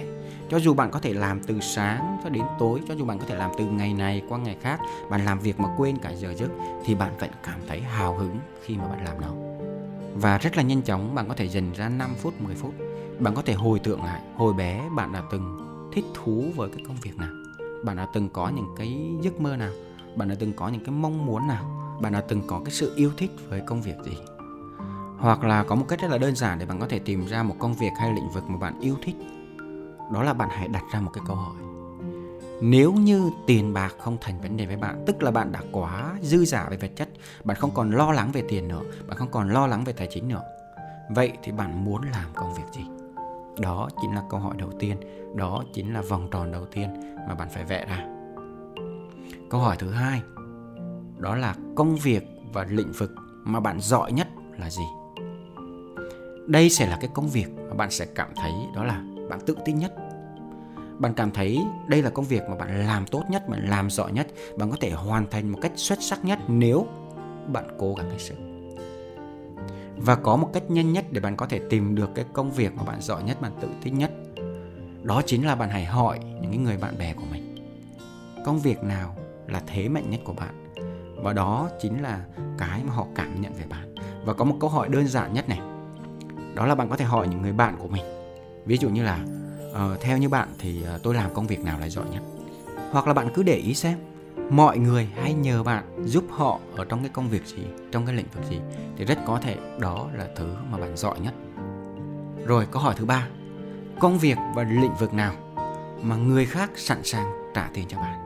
cho 0.53 0.59
dù 0.59 0.73
bạn 0.73 0.91
có 0.91 0.99
thể 0.99 1.13
làm 1.13 1.39
từ 1.39 1.59
sáng 1.59 2.17
cho 2.23 2.29
đến 2.29 2.43
tối, 2.59 2.81
cho 2.87 2.93
dù 2.93 3.05
bạn 3.05 3.19
có 3.19 3.25
thể 3.25 3.35
làm 3.35 3.51
từ 3.57 3.65
ngày 3.65 3.93
này 3.93 4.21
qua 4.29 4.37
ngày 4.37 4.57
khác, 4.61 4.79
bạn 5.09 5.25
làm 5.25 5.39
việc 5.39 5.59
mà 5.59 5.69
quên 5.77 5.97
cả 5.97 6.09
giờ 6.09 6.33
giấc, 6.33 6.49
thì 6.85 6.95
bạn 6.95 7.17
vẫn 7.19 7.29
cảm 7.43 7.59
thấy 7.67 7.81
hào 7.81 8.17
hứng 8.17 8.37
khi 8.63 8.77
mà 8.77 8.87
bạn 8.87 9.05
làm 9.05 9.21
nó. 9.21 9.27
Và 10.15 10.37
rất 10.37 10.57
là 10.57 10.63
nhanh 10.63 10.81
chóng, 10.81 11.15
bạn 11.15 11.27
có 11.27 11.35
thể 11.35 11.47
dành 11.47 11.73
ra 11.73 11.89
5 11.89 12.15
phút 12.17 12.41
10 12.41 12.55
phút. 12.55 12.73
Bạn 13.19 13.35
có 13.35 13.41
thể 13.41 13.53
hồi 13.53 13.79
tưởng 13.79 14.03
lại, 14.03 14.21
hồi 14.35 14.53
bé 14.53 14.89
bạn 14.95 15.13
đã 15.13 15.23
từng 15.31 15.57
thích 15.93 16.05
thú 16.13 16.45
với 16.55 16.69
cái 16.69 16.85
công 16.87 16.97
việc 17.01 17.17
nào. 17.17 17.31
Bạn 17.83 17.97
đã 17.97 18.07
từng 18.13 18.29
có 18.29 18.49
những 18.49 18.75
cái 18.77 19.17
giấc 19.21 19.41
mơ 19.41 19.55
nào. 19.55 19.71
Bạn 20.15 20.29
đã 20.29 20.35
từng 20.39 20.53
có 20.53 20.67
những 20.67 20.83
cái 20.85 20.95
mong 20.95 21.25
muốn 21.25 21.47
nào. 21.47 21.63
Bạn 22.01 22.13
đã 22.13 22.21
từng 22.21 22.41
có 22.47 22.61
cái 22.65 22.71
sự 22.71 22.93
yêu 22.95 23.11
thích 23.17 23.31
với 23.49 23.61
công 23.67 23.81
việc 23.81 23.95
gì. 24.05 24.17
Hoặc 25.17 25.43
là 25.43 25.63
có 25.63 25.75
một 25.75 25.85
cách 25.89 26.01
rất 26.01 26.11
là 26.11 26.17
đơn 26.17 26.35
giản 26.35 26.59
để 26.59 26.65
bạn 26.65 26.79
có 26.79 26.87
thể 26.87 26.99
tìm 26.99 27.25
ra 27.25 27.43
một 27.43 27.55
công 27.59 27.73
việc 27.73 27.91
hay 27.99 28.13
lĩnh 28.13 28.29
vực 28.29 28.43
mà 28.47 28.57
bạn 28.57 28.79
yêu 28.79 28.95
thích 29.03 29.15
đó 30.11 30.23
là 30.23 30.33
bạn 30.33 30.49
hãy 30.51 30.67
đặt 30.67 30.83
ra 30.93 30.99
một 30.99 31.11
cái 31.13 31.23
câu 31.27 31.35
hỏi. 31.35 31.55
Nếu 32.61 32.93
như 32.93 33.31
tiền 33.47 33.73
bạc 33.73 33.95
không 33.99 34.17
thành 34.21 34.41
vấn 34.41 34.57
đề 34.57 34.65
với 34.65 34.77
bạn, 34.77 35.03
tức 35.07 35.23
là 35.23 35.31
bạn 35.31 35.51
đã 35.51 35.59
quá 35.71 36.15
dư 36.21 36.45
giả 36.45 36.67
về 36.69 36.77
vật 36.77 36.91
chất, 36.95 37.09
bạn 37.43 37.57
không 37.57 37.71
còn 37.73 37.91
lo 37.91 38.11
lắng 38.11 38.31
về 38.31 38.43
tiền 38.49 38.67
nữa, 38.67 38.81
bạn 39.07 39.17
không 39.17 39.31
còn 39.31 39.49
lo 39.49 39.67
lắng 39.67 39.83
về 39.83 39.93
tài 39.93 40.07
chính 40.11 40.27
nữa, 40.27 40.41
vậy 41.09 41.31
thì 41.43 41.51
bạn 41.51 41.85
muốn 41.85 42.01
làm 42.11 42.25
công 42.35 42.53
việc 42.53 42.63
gì? 42.73 42.85
Đó 43.59 43.89
chính 44.01 44.15
là 44.15 44.23
câu 44.29 44.39
hỏi 44.39 44.55
đầu 44.57 44.69
tiên, 44.79 44.97
đó 45.35 45.63
chính 45.73 45.93
là 45.93 46.01
vòng 46.01 46.27
tròn 46.31 46.51
đầu 46.51 46.65
tiên 46.65 46.89
mà 47.27 47.35
bạn 47.35 47.47
phải 47.49 47.63
vẽ 47.63 47.85
ra. 47.85 48.05
Câu 49.49 49.61
hỏi 49.61 49.75
thứ 49.79 49.91
hai, 49.91 50.21
đó 51.17 51.35
là 51.35 51.55
công 51.75 51.95
việc 51.95 52.27
và 52.53 52.65
lĩnh 52.69 52.91
vực 52.91 53.11
mà 53.43 53.59
bạn 53.59 53.79
giỏi 53.79 54.11
nhất 54.11 54.27
là 54.57 54.69
gì? 54.69 54.85
Đây 56.47 56.69
sẽ 56.69 56.87
là 56.87 56.97
cái 57.01 57.09
công 57.13 57.27
việc 57.27 57.47
mà 57.69 57.73
bạn 57.73 57.91
sẽ 57.91 58.05
cảm 58.05 58.29
thấy 58.35 58.51
đó 58.75 58.83
là 58.83 59.03
bạn 59.29 59.39
tự 59.45 59.57
tin 59.65 59.77
nhất. 59.79 59.93
Bạn 60.99 61.13
cảm 61.13 61.31
thấy 61.31 61.59
đây 61.87 62.01
là 62.01 62.09
công 62.09 62.25
việc 62.25 62.41
mà 62.49 62.55
bạn 62.55 62.87
làm 62.87 63.05
tốt 63.05 63.23
nhất, 63.29 63.49
bạn 63.49 63.69
làm 63.69 63.89
giỏi 63.89 64.11
nhất, 64.11 64.27
bạn 64.57 64.71
có 64.71 64.77
thể 64.79 64.91
hoàn 64.91 65.29
thành 65.29 65.51
một 65.51 65.59
cách 65.61 65.71
xuất 65.75 66.01
sắc 66.01 66.25
nhất 66.25 66.39
nếu 66.47 66.87
bạn 67.53 67.67
cố 67.79 67.93
gắng 67.93 68.09
hết 68.09 68.17
sức. 68.19 68.35
Và 69.97 70.15
có 70.15 70.35
một 70.35 70.49
cách 70.53 70.71
nhanh 70.71 70.93
nhất 70.93 71.05
để 71.11 71.21
bạn 71.21 71.35
có 71.35 71.45
thể 71.45 71.59
tìm 71.69 71.95
được 71.95 72.09
cái 72.15 72.25
công 72.33 72.51
việc 72.51 72.75
mà 72.75 72.83
bạn 72.83 73.01
giỏi 73.01 73.23
nhất, 73.23 73.41
bạn 73.41 73.51
tự 73.61 73.67
thích 73.81 73.93
nhất. 73.93 74.11
Đó 75.03 75.21
chính 75.25 75.45
là 75.45 75.55
bạn 75.55 75.69
hãy 75.69 75.85
hỏi 75.85 76.19
những 76.41 76.63
người 76.63 76.77
bạn 76.77 76.97
bè 76.97 77.13
của 77.13 77.25
mình, 77.31 77.55
công 78.45 78.59
việc 78.59 78.83
nào 78.83 79.15
là 79.47 79.61
thế 79.67 79.89
mạnh 79.89 80.09
nhất 80.09 80.19
của 80.23 80.33
bạn? 80.33 80.73
Và 81.23 81.33
đó 81.33 81.69
chính 81.81 82.01
là 82.01 82.25
cái 82.57 82.81
mà 82.83 82.93
họ 82.93 83.05
cảm 83.15 83.41
nhận 83.41 83.53
về 83.53 83.65
bạn. 83.69 83.95
Và 84.25 84.33
có 84.33 84.45
một 84.45 84.55
câu 84.59 84.69
hỏi 84.69 84.89
đơn 84.89 85.07
giản 85.07 85.33
nhất 85.33 85.49
này, 85.49 85.59
đó 86.55 86.65
là 86.65 86.75
bạn 86.75 86.89
có 86.89 86.97
thể 86.97 87.05
hỏi 87.05 87.27
những 87.27 87.41
người 87.41 87.53
bạn 87.53 87.75
của 87.79 87.87
mình 87.87 88.12
ví 88.65 88.77
dụ 88.77 88.89
như 88.89 89.03
là 89.03 89.19
uh, 89.69 90.01
theo 90.01 90.17
như 90.17 90.29
bạn 90.29 90.47
thì 90.59 90.83
uh, 90.95 91.03
tôi 91.03 91.15
làm 91.15 91.33
công 91.33 91.47
việc 91.47 91.59
nào 91.59 91.79
là 91.79 91.89
giỏi 91.89 92.05
nhất? 92.11 92.21
Hoặc 92.91 93.07
là 93.07 93.13
bạn 93.13 93.29
cứ 93.33 93.43
để 93.43 93.55
ý 93.55 93.73
xem 93.73 93.97
mọi 94.49 94.77
người 94.77 95.09
hay 95.15 95.33
nhờ 95.33 95.63
bạn 95.63 96.03
giúp 96.05 96.23
họ 96.29 96.59
ở 96.75 96.85
trong 96.85 96.99
cái 96.99 97.09
công 97.09 97.29
việc 97.29 97.45
gì 97.45 97.63
trong 97.91 98.05
cái 98.05 98.15
lĩnh 98.15 98.27
vực 98.35 98.43
gì 98.49 98.59
thì 98.97 99.05
rất 99.05 99.19
có 99.25 99.39
thể 99.39 99.57
đó 99.79 100.09
là 100.13 100.27
thứ 100.35 100.53
mà 100.71 100.77
bạn 100.77 100.97
giỏi 100.97 101.19
nhất. 101.19 101.33
Rồi 102.45 102.67
câu 102.71 102.81
hỏi 102.81 102.95
thứ 102.97 103.05
ba. 103.05 103.27
Công 103.99 104.17
việc 104.17 104.37
và 104.55 104.63
lĩnh 104.63 104.95
vực 104.99 105.13
nào 105.13 105.33
mà 106.01 106.15
người 106.15 106.45
khác 106.45 106.71
sẵn 106.75 107.03
sàng 107.03 107.31
trả 107.53 107.69
tiền 107.73 107.85
cho 107.89 107.97
bạn? 107.97 108.19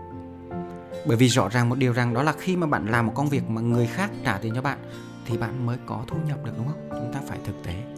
Bởi 1.07 1.17
vì 1.17 1.27
rõ 1.27 1.49
ràng 1.49 1.69
một 1.69 1.77
điều 1.77 1.93
rằng 1.93 2.13
đó 2.13 2.23
là 2.23 2.33
khi 2.37 2.55
mà 2.55 2.67
bạn 2.67 2.85
làm 2.85 3.07
một 3.07 3.13
công 3.15 3.29
việc 3.29 3.49
mà 3.49 3.61
người 3.61 3.87
khác 3.87 4.11
trả 4.25 4.37
tiền 4.37 4.55
cho 4.55 4.61
bạn 4.61 4.77
thì 5.25 5.37
bạn 5.37 5.65
mới 5.65 5.77
có 5.85 6.03
thu 6.07 6.17
nhập 6.27 6.45
được 6.45 6.51
đúng 6.57 6.67
không? 6.67 6.89
Chúng 6.89 7.13
ta 7.13 7.19
phải 7.27 7.37
thực 7.45 7.63
tế 7.63 7.96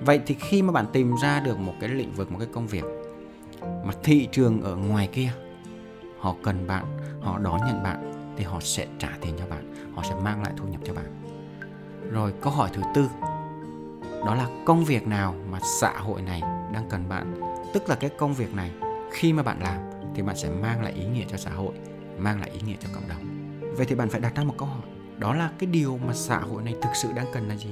vậy 0.00 0.20
thì 0.26 0.36
khi 0.40 0.62
mà 0.62 0.72
bạn 0.72 0.86
tìm 0.92 1.14
ra 1.22 1.40
được 1.40 1.58
một 1.58 1.74
cái 1.80 1.88
lĩnh 1.88 2.12
vực, 2.12 2.32
một 2.32 2.38
cái 2.38 2.48
công 2.52 2.66
việc 2.66 2.84
mà 3.60 3.92
thị 4.02 4.28
trường 4.32 4.62
ở 4.62 4.76
ngoài 4.76 5.08
kia, 5.12 5.30
họ 6.18 6.34
cần 6.42 6.66
bạn, 6.66 6.84
họ 7.20 7.38
đón 7.38 7.60
nhận 7.66 7.82
bạn, 7.82 8.12
thì 8.36 8.44
họ 8.44 8.60
sẽ 8.60 8.86
trả 8.98 9.08
tiền 9.20 9.34
cho 9.38 9.46
bạn, 9.46 9.92
họ 9.94 10.02
sẽ 10.02 10.14
mang 10.24 10.42
lại 10.42 10.52
thu 10.56 10.64
nhập 10.66 10.80
cho 10.84 10.94
bạn. 10.94 11.22
Rồi, 12.10 12.32
câu 12.40 12.52
hỏi 12.52 12.70
thứ 12.72 12.82
tư, 12.94 13.08
đó 14.26 14.34
là 14.34 14.48
công 14.64 14.84
việc 14.84 15.06
nào 15.06 15.34
mà 15.50 15.58
xã 15.80 15.92
hội 15.98 16.22
này 16.22 16.40
đang 16.72 16.86
cần 16.90 17.08
bạn? 17.08 17.34
Tức 17.72 17.88
là 17.88 17.94
cái 17.94 18.10
công 18.18 18.34
việc 18.34 18.54
này 18.54 18.70
khi 19.12 19.32
mà 19.32 19.42
bạn 19.42 19.62
làm 19.62 19.78
thì 20.14 20.22
bạn 20.22 20.36
sẽ 20.36 20.50
mang 20.50 20.82
lại 20.82 20.92
ý 20.92 21.04
nghĩa 21.04 21.24
cho 21.28 21.36
xã 21.36 21.50
hội, 21.50 21.74
mang 22.18 22.40
lại 22.40 22.50
ý 22.50 22.60
nghĩa 22.66 22.76
cho 22.80 22.88
cộng 22.94 23.08
đồng. 23.08 23.52
Vậy 23.76 23.86
thì 23.86 23.94
bạn 23.94 24.08
phải 24.08 24.20
đặt 24.20 24.34
ra 24.34 24.44
một 24.44 24.54
câu 24.58 24.68
hỏi, 24.68 24.82
đó 25.18 25.34
là 25.34 25.50
cái 25.58 25.66
điều 25.66 25.98
mà 26.06 26.12
xã 26.14 26.38
hội 26.38 26.62
này 26.62 26.74
thực 26.82 26.90
sự 26.94 27.08
đang 27.16 27.26
cần 27.32 27.48
là 27.48 27.56
gì? 27.56 27.70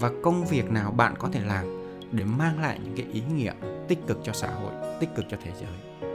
Và 0.00 0.10
công 0.22 0.46
việc 0.46 0.70
nào 0.70 0.90
bạn 0.90 1.14
có 1.18 1.28
thể 1.32 1.40
làm 1.40 1.66
để 2.12 2.24
mang 2.24 2.60
lại 2.60 2.78
những 2.84 2.96
cái 2.96 3.06
ý 3.12 3.22
nghĩa 3.34 3.52
tích 3.88 4.06
cực 4.06 4.20
cho 4.24 4.32
xã 4.32 4.48
hội, 4.48 4.72
tích 5.00 5.14
cực 5.16 5.24
cho 5.30 5.36
thế 5.44 5.52
giới? 5.60 6.10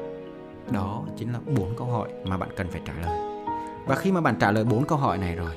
Đó 0.72 1.04
chính 1.18 1.34
là 1.34 1.40
bốn 1.58 1.76
câu 1.78 1.88
hỏi 1.88 2.10
mà 2.26 2.38
bạn 2.38 2.50
cần 2.58 2.68
phải 2.72 2.82
trả 2.86 2.94
lời. 2.94 3.44
Và 3.88 3.96
khi 3.96 4.12
mà 4.12 4.22
bạn 4.22 4.36
trả 4.40 4.52
lời 4.52 4.64
bốn 4.64 4.86
câu 4.86 4.98
hỏi 4.98 5.18
này 5.18 5.36
rồi, 5.36 5.52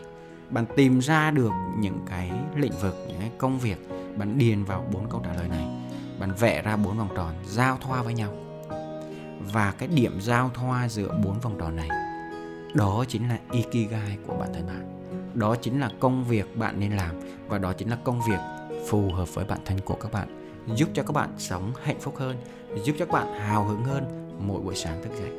bạn 0.50 0.64
tìm 0.76 0.98
ra 0.98 1.30
được 1.30 1.52
những 1.78 1.98
cái 2.06 2.32
lĩnh 2.56 2.72
vực, 2.82 2.94
những 3.08 3.20
cái 3.20 3.30
công 3.38 3.58
việc, 3.58 3.88
bạn 4.16 4.38
điền 4.38 4.64
vào 4.64 4.86
bốn 4.92 5.10
câu 5.10 5.20
trả 5.24 5.32
lời 5.32 5.48
này, 5.48 5.66
bạn 6.20 6.32
vẽ 6.38 6.62
ra 6.62 6.76
bốn 6.76 6.98
vòng 6.98 7.08
tròn, 7.16 7.34
giao 7.44 7.78
thoa 7.80 8.02
với 8.02 8.14
nhau. 8.14 8.32
Và 9.52 9.74
cái 9.78 9.88
điểm 9.88 10.20
giao 10.20 10.50
thoa 10.54 10.88
giữa 10.88 11.18
bốn 11.24 11.40
vòng 11.40 11.56
tròn 11.58 11.76
này, 11.76 11.88
đó 12.74 13.04
chính 13.08 13.28
là 13.28 13.38
ikigai 13.52 14.18
của 14.26 14.34
bản 14.34 14.48
thân 14.54 14.66
bạn 14.66 14.92
đó 15.36 15.56
chính 15.56 15.80
là 15.80 15.90
công 16.00 16.24
việc 16.24 16.56
bạn 16.56 16.80
nên 16.80 16.96
làm 16.96 17.14
và 17.48 17.58
đó 17.58 17.72
chính 17.72 17.90
là 17.90 17.96
công 18.04 18.20
việc 18.28 18.38
phù 18.88 19.12
hợp 19.12 19.34
với 19.34 19.44
bản 19.44 19.58
thân 19.64 19.80
của 19.80 19.94
các 19.94 20.12
bạn, 20.12 20.52
giúp 20.74 20.88
cho 20.94 21.02
các 21.02 21.12
bạn 21.12 21.34
sống 21.38 21.72
hạnh 21.82 22.00
phúc 22.00 22.14
hơn, 22.16 22.36
giúp 22.84 22.96
cho 22.98 23.06
các 23.06 23.12
bạn 23.12 23.40
hào 23.40 23.64
hứng 23.64 23.84
hơn 23.84 24.30
mỗi 24.40 24.60
buổi 24.60 24.74
sáng 24.74 25.02
thức 25.02 25.12
dậy. 25.18 25.30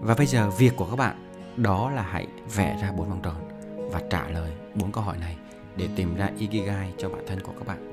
Và 0.00 0.14
bây 0.14 0.26
giờ 0.26 0.50
việc 0.50 0.72
của 0.76 0.86
các 0.90 0.96
bạn, 0.96 1.16
đó 1.56 1.90
là 1.90 2.02
hãy 2.02 2.26
vẽ 2.56 2.78
ra 2.82 2.92
bốn 2.92 3.08
vòng 3.08 3.20
tròn 3.22 3.48
và 3.92 4.02
trả 4.10 4.28
lời 4.28 4.52
bốn 4.74 4.92
câu 4.92 5.04
hỏi 5.04 5.16
này 5.18 5.36
để 5.76 5.88
tìm 5.96 6.16
ra 6.16 6.30
ikigai 6.38 6.94
cho 6.98 7.08
bản 7.08 7.24
thân 7.26 7.40
của 7.40 7.52
các 7.58 7.66
bạn. 7.66 7.90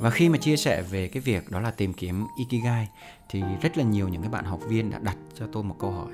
Và 0.00 0.10
khi 0.10 0.28
mà 0.28 0.38
chia 0.38 0.56
sẻ 0.56 0.82
về 0.82 1.08
cái 1.08 1.20
việc 1.20 1.50
đó 1.50 1.60
là 1.60 1.70
tìm 1.70 1.92
kiếm 1.92 2.26
ikigai, 2.38 2.88
thì 3.28 3.42
rất 3.62 3.78
là 3.78 3.84
nhiều 3.84 4.08
những 4.08 4.22
cái 4.22 4.30
bạn 4.30 4.44
học 4.44 4.60
viên 4.68 4.90
đã 4.90 4.98
đặt 4.98 5.16
cho 5.34 5.46
tôi 5.52 5.62
một 5.62 5.76
câu 5.78 5.90
hỏi. 5.90 6.12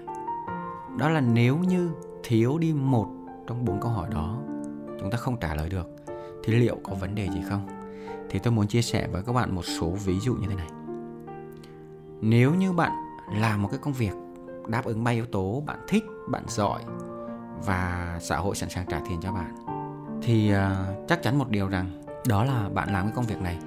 Đó 0.99 1.09
là 1.09 1.21
nếu 1.21 1.57
như 1.57 1.91
thiếu 2.29 2.59
đi 2.59 2.73
một 2.73 3.07
trong 3.47 3.65
bốn 3.65 3.81
câu 3.81 3.91
hỏi 3.91 4.09
đó 4.13 4.39
chúng 5.01 5.11
ta 5.11 5.19
không 5.19 5.41
trả 5.41 5.55
lời 5.55 5.69
được 5.69 5.87
thì 6.45 6.53
liệu 6.53 6.79
có 6.83 6.95
vấn 6.95 7.15
đề 7.15 7.29
gì 7.29 7.43
không? 7.49 7.67
Thì 8.31 8.39
tôi 8.39 8.53
muốn 8.53 8.67
chia 8.67 8.83
sẻ 8.83 9.09
với 9.13 9.23
các 9.23 9.33
bạn 9.33 9.55
một 9.55 9.65
số 9.65 9.91
ví 9.91 10.21
dụ 10.21 10.35
như 10.35 10.47
thế 10.49 10.55
này. 10.55 10.69
Nếu 12.21 12.55
như 12.55 12.73
bạn 12.73 12.93
làm 13.35 13.63
một 13.63 13.69
cái 13.69 13.79
công 13.83 13.93
việc 13.93 14.13
đáp 14.69 14.85
ứng 14.85 15.05
ba 15.05 15.11
yếu 15.11 15.27
tố 15.27 15.63
bạn 15.67 15.79
thích 15.89 16.05
bạn 16.29 16.45
giỏi 16.49 16.83
và 17.67 18.19
xã 18.23 18.37
hội 18.37 18.57
sẵn 18.57 18.71
sàng 18.71 18.87
trả 18.87 19.01
tiền 19.09 19.21
cho 19.23 19.33
bạn 19.33 19.55
thì 20.23 20.53
uh, 20.53 21.09
chắc 21.09 21.23
chắn 21.23 21.39
một 21.39 21.51
điều 21.51 21.69
rằng 21.69 22.03
đó 22.29 22.45
là 22.45 22.69
bạn 22.69 22.93
làm 22.93 23.05
cái 23.05 23.13
công 23.17 23.25
việc 23.25 23.41
này 23.41 23.59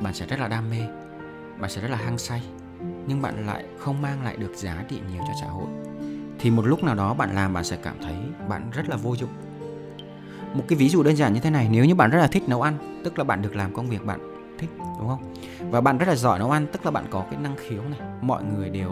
bạn 0.00 0.14
sẽ 0.14 0.26
rất 0.26 0.40
là 0.40 0.48
đam 0.48 0.70
mê 0.70 0.80
bạn 1.60 1.70
sẽ 1.70 1.80
rất 1.80 1.90
là 1.90 1.96
hăng 1.96 2.18
say 2.18 2.42
nhưng 3.06 3.22
bạn 3.22 3.46
lại 3.46 3.64
không 3.78 4.02
mang 4.02 4.24
lại 4.24 4.36
được 4.36 4.52
giá 4.54 4.84
trị 4.88 5.00
nhiều 5.10 5.22
cho 5.28 5.32
xã 5.40 5.46
hội 5.46 5.87
thì 6.40 6.50
một 6.50 6.66
lúc 6.66 6.84
nào 6.84 6.94
đó 6.94 7.14
bạn 7.14 7.34
làm 7.34 7.54
bạn 7.54 7.64
sẽ 7.64 7.76
cảm 7.82 7.96
thấy 8.02 8.14
bạn 8.48 8.70
rất 8.70 8.88
là 8.88 8.96
vô 8.96 9.16
dụng. 9.16 9.30
Một 10.54 10.64
cái 10.68 10.78
ví 10.78 10.88
dụ 10.88 11.02
đơn 11.02 11.16
giản 11.16 11.34
như 11.34 11.40
thế 11.40 11.50
này, 11.50 11.68
nếu 11.70 11.84
như 11.84 11.94
bạn 11.94 12.10
rất 12.10 12.18
là 12.18 12.26
thích 12.26 12.48
nấu 12.48 12.62
ăn, 12.62 13.00
tức 13.04 13.18
là 13.18 13.24
bạn 13.24 13.42
được 13.42 13.56
làm 13.56 13.74
công 13.74 13.88
việc 13.88 14.06
bạn 14.06 14.20
thích, 14.58 14.70
đúng 14.78 15.08
không? 15.08 15.34
Và 15.70 15.80
bạn 15.80 15.98
rất 15.98 16.08
là 16.08 16.14
giỏi 16.14 16.38
nấu 16.38 16.50
ăn, 16.50 16.66
tức 16.72 16.84
là 16.84 16.90
bạn 16.90 17.04
có 17.10 17.24
cái 17.30 17.40
năng 17.40 17.56
khiếu 17.56 17.82
này. 17.82 18.00
Mọi 18.22 18.44
người 18.44 18.70
đều 18.70 18.90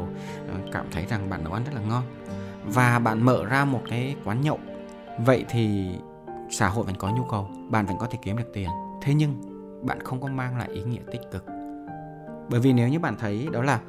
ờ, 0.48 0.54
cảm 0.72 0.86
thấy 0.90 1.06
rằng 1.06 1.30
bạn 1.30 1.44
nấu 1.44 1.52
ăn 1.52 1.64
rất 1.64 1.74
là 1.74 1.80
ngon. 1.80 2.02
Và 2.64 2.98
bạn 2.98 3.22
mở 3.22 3.44
ra 3.44 3.64
một 3.64 3.80
cái 3.88 4.16
quán 4.24 4.40
nhậu. 4.40 4.58
Vậy 5.18 5.44
thì 5.48 5.94
xã 6.50 6.68
hội 6.68 6.84
vẫn 6.84 6.94
có 6.94 7.10
nhu 7.10 7.24
cầu, 7.24 7.50
bạn 7.70 7.86
vẫn 7.86 7.96
có 7.98 8.06
thể 8.06 8.18
kiếm 8.22 8.36
được 8.36 8.50
tiền. 8.52 8.68
Thế 9.02 9.14
nhưng 9.14 9.34
bạn 9.86 9.98
không 10.04 10.20
có 10.20 10.28
mang 10.28 10.58
lại 10.58 10.68
ý 10.72 10.82
nghĩa 10.82 11.02
tích 11.12 11.20
cực. 11.32 11.44
Bởi 12.48 12.60
vì 12.60 12.72
nếu 12.72 12.88
như 12.88 12.98
bạn 12.98 13.16
thấy 13.18 13.48
đó 13.52 13.62
là 13.62 13.80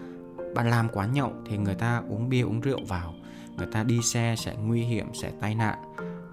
bạn 0.56 0.70
làm 0.70 0.90
quán 0.90 1.14
nhậu 1.14 1.32
thì 1.50 1.58
người 1.58 1.76
ta 1.76 2.02
uống 2.10 2.30
bia, 2.30 2.42
uống 2.42 2.62
rượu 2.62 2.80
vào 2.88 3.14
người 3.58 3.68
ta 3.72 3.84
đi 3.84 4.02
xe 4.02 4.36
sẽ 4.38 4.56
nguy 4.56 4.82
hiểm, 4.82 5.14
sẽ 5.14 5.32
tai 5.40 5.56
nạn, 5.56 5.78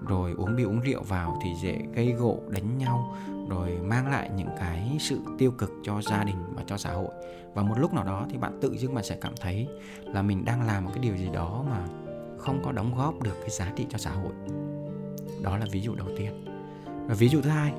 rồi 0.07 0.33
uống 0.37 0.55
bia 0.55 0.63
uống 0.63 0.79
rượu 0.79 1.03
vào 1.03 1.39
thì 1.43 1.49
dễ 1.61 1.79
gây 1.93 2.11
gỗ 2.11 2.39
đánh 2.49 2.77
nhau, 2.77 3.15
rồi 3.49 3.77
mang 3.83 4.07
lại 4.07 4.29
những 4.35 4.49
cái 4.59 4.97
sự 4.99 5.19
tiêu 5.37 5.51
cực 5.51 5.71
cho 5.83 6.01
gia 6.01 6.23
đình 6.23 6.35
và 6.55 6.63
cho 6.67 6.77
xã 6.77 6.91
hội. 6.91 7.09
Và 7.53 7.63
một 7.63 7.75
lúc 7.79 7.93
nào 7.93 8.03
đó 8.03 8.25
thì 8.31 8.37
bạn 8.37 8.59
tự 8.61 8.77
dưng 8.77 8.95
bạn 8.95 9.03
sẽ 9.03 9.17
cảm 9.21 9.33
thấy 9.41 9.67
là 10.05 10.21
mình 10.21 10.45
đang 10.45 10.67
làm 10.67 10.85
một 10.85 10.91
cái 10.93 11.03
điều 11.03 11.17
gì 11.17 11.29
đó 11.33 11.65
mà 11.69 11.85
không 12.37 12.61
có 12.65 12.71
đóng 12.71 12.95
góp 12.97 13.23
được 13.23 13.37
cái 13.41 13.49
giá 13.49 13.71
trị 13.75 13.85
cho 13.89 13.97
xã 13.97 14.11
hội. 14.11 14.31
Đó 15.41 15.57
là 15.57 15.65
ví 15.71 15.81
dụ 15.81 15.95
đầu 15.95 16.07
tiên. 16.17 16.45
Và 17.07 17.13
ví 17.13 17.29
dụ 17.29 17.41
thứ 17.41 17.49
hai, 17.49 17.73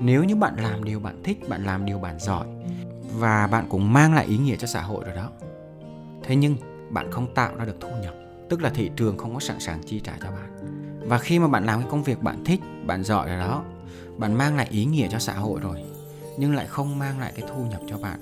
nếu 0.00 0.24
như 0.24 0.36
bạn 0.36 0.56
làm 0.56 0.84
điều 0.84 1.00
bạn 1.00 1.22
thích, 1.24 1.48
bạn 1.48 1.64
làm 1.64 1.86
điều 1.86 1.98
bạn 1.98 2.18
giỏi 2.18 2.46
và 3.18 3.46
bạn 3.46 3.66
cũng 3.68 3.92
mang 3.92 4.14
lại 4.14 4.26
ý 4.26 4.38
nghĩa 4.38 4.56
cho 4.56 4.66
xã 4.66 4.82
hội 4.82 5.04
rồi 5.04 5.16
đó, 5.16 5.30
thế 6.22 6.36
nhưng 6.36 6.56
bạn 6.90 7.10
không 7.12 7.34
tạo 7.34 7.56
ra 7.56 7.64
được 7.64 7.76
thu 7.80 7.88
nhập 8.02 8.14
tức 8.50 8.62
là 8.62 8.70
thị 8.70 8.90
trường 8.96 9.18
không 9.18 9.34
có 9.34 9.40
sẵn 9.40 9.60
sàng 9.60 9.82
chi 9.82 10.00
trả 10.00 10.12
cho 10.22 10.30
bạn. 10.30 10.50
Và 11.08 11.18
khi 11.18 11.38
mà 11.38 11.48
bạn 11.48 11.66
làm 11.66 11.80
cái 11.80 11.88
công 11.90 12.02
việc 12.02 12.22
bạn 12.22 12.44
thích, 12.44 12.60
bạn 12.86 13.04
giỏi 13.04 13.28
rồi 13.28 13.38
đó, 13.38 13.64
bạn 14.16 14.34
mang 14.34 14.56
lại 14.56 14.66
ý 14.70 14.84
nghĩa 14.84 15.08
cho 15.10 15.18
xã 15.18 15.32
hội 15.32 15.60
rồi, 15.60 15.84
nhưng 16.38 16.54
lại 16.54 16.66
không 16.66 16.98
mang 16.98 17.20
lại 17.20 17.32
cái 17.36 17.48
thu 17.48 17.64
nhập 17.64 17.80
cho 17.88 17.98
bạn, 17.98 18.20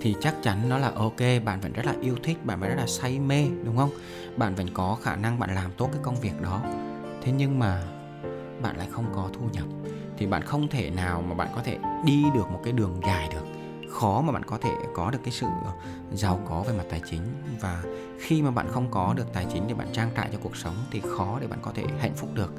thì 0.00 0.14
chắc 0.20 0.34
chắn 0.42 0.68
nó 0.68 0.78
là 0.78 0.92
ok, 0.94 1.20
bạn 1.44 1.60
vẫn 1.60 1.72
rất 1.72 1.86
là 1.86 1.94
yêu 2.00 2.16
thích, 2.22 2.46
bạn 2.46 2.60
vẫn 2.60 2.68
rất 2.68 2.76
là 2.76 2.86
say 2.86 3.18
mê, 3.18 3.46
đúng 3.64 3.76
không? 3.76 3.90
Bạn 4.36 4.54
vẫn 4.54 4.66
có 4.74 4.96
khả 5.02 5.16
năng 5.16 5.38
bạn 5.38 5.54
làm 5.54 5.70
tốt 5.76 5.88
cái 5.92 6.00
công 6.02 6.20
việc 6.20 6.42
đó. 6.42 6.62
Thế 7.22 7.32
nhưng 7.32 7.58
mà 7.58 7.82
bạn 8.62 8.76
lại 8.76 8.88
không 8.90 9.06
có 9.14 9.30
thu 9.32 9.46
nhập, 9.52 9.64
thì 10.18 10.26
bạn 10.26 10.42
không 10.42 10.68
thể 10.68 10.90
nào 10.90 11.22
mà 11.22 11.34
bạn 11.34 11.48
có 11.54 11.62
thể 11.64 11.78
đi 12.04 12.24
được 12.34 12.50
một 12.50 12.60
cái 12.64 12.72
đường 12.72 13.00
dài 13.06 13.28
được 13.32 13.61
khó 13.92 14.20
mà 14.20 14.32
bạn 14.32 14.44
có 14.44 14.58
thể 14.58 14.70
có 14.94 15.10
được 15.10 15.18
cái 15.24 15.32
sự 15.32 15.46
giàu 16.12 16.40
có 16.48 16.64
về 16.68 16.72
mặt 16.78 16.84
tài 16.90 17.00
chính. 17.10 17.22
Và 17.60 17.82
khi 18.18 18.42
mà 18.42 18.50
bạn 18.50 18.66
không 18.70 18.90
có 18.90 19.14
được 19.16 19.32
tài 19.32 19.46
chính 19.52 19.68
để 19.68 19.74
bạn 19.74 19.88
trang 19.92 20.10
trải 20.16 20.28
cho 20.32 20.38
cuộc 20.42 20.56
sống 20.56 20.74
thì 20.90 21.02
khó 21.16 21.38
để 21.40 21.46
bạn 21.46 21.58
có 21.62 21.70
thể 21.74 21.84
hạnh 21.98 22.14
phúc 22.16 22.30
được. 22.34 22.52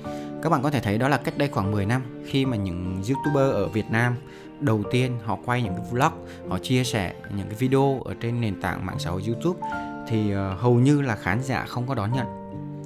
Các 0.43 0.49
bạn 0.49 0.61
có 0.61 0.69
thể 0.71 0.79
thấy 0.79 0.97
đó 0.97 1.07
là 1.07 1.17
cách 1.17 1.37
đây 1.37 1.47
khoảng 1.47 1.71
10 1.71 1.85
năm 1.85 2.01
khi 2.25 2.45
mà 2.45 2.57
những 2.57 3.03
youtuber 3.09 3.53
ở 3.53 3.67
Việt 3.67 3.91
Nam 3.91 4.15
đầu 4.59 4.83
tiên 4.91 5.17
họ 5.25 5.37
quay 5.45 5.61
những 5.61 5.75
cái 5.75 5.85
vlog 5.91 6.27
họ 6.49 6.59
chia 6.59 6.83
sẻ 6.83 7.13
những 7.37 7.47
cái 7.47 7.55
video 7.55 8.01
ở 8.05 8.13
trên 8.21 8.41
nền 8.41 8.61
tảng 8.61 8.85
mạng 8.85 8.99
xã 8.99 9.09
hội 9.09 9.23
YouTube 9.27 9.59
thì 10.07 10.31
ờ, 10.31 10.55
hầu 10.55 10.73
như 10.73 11.01
là 11.01 11.15
khán 11.15 11.43
giả 11.43 11.65
không 11.65 11.87
có 11.87 11.95
đón 11.95 12.13
nhận. 12.13 12.25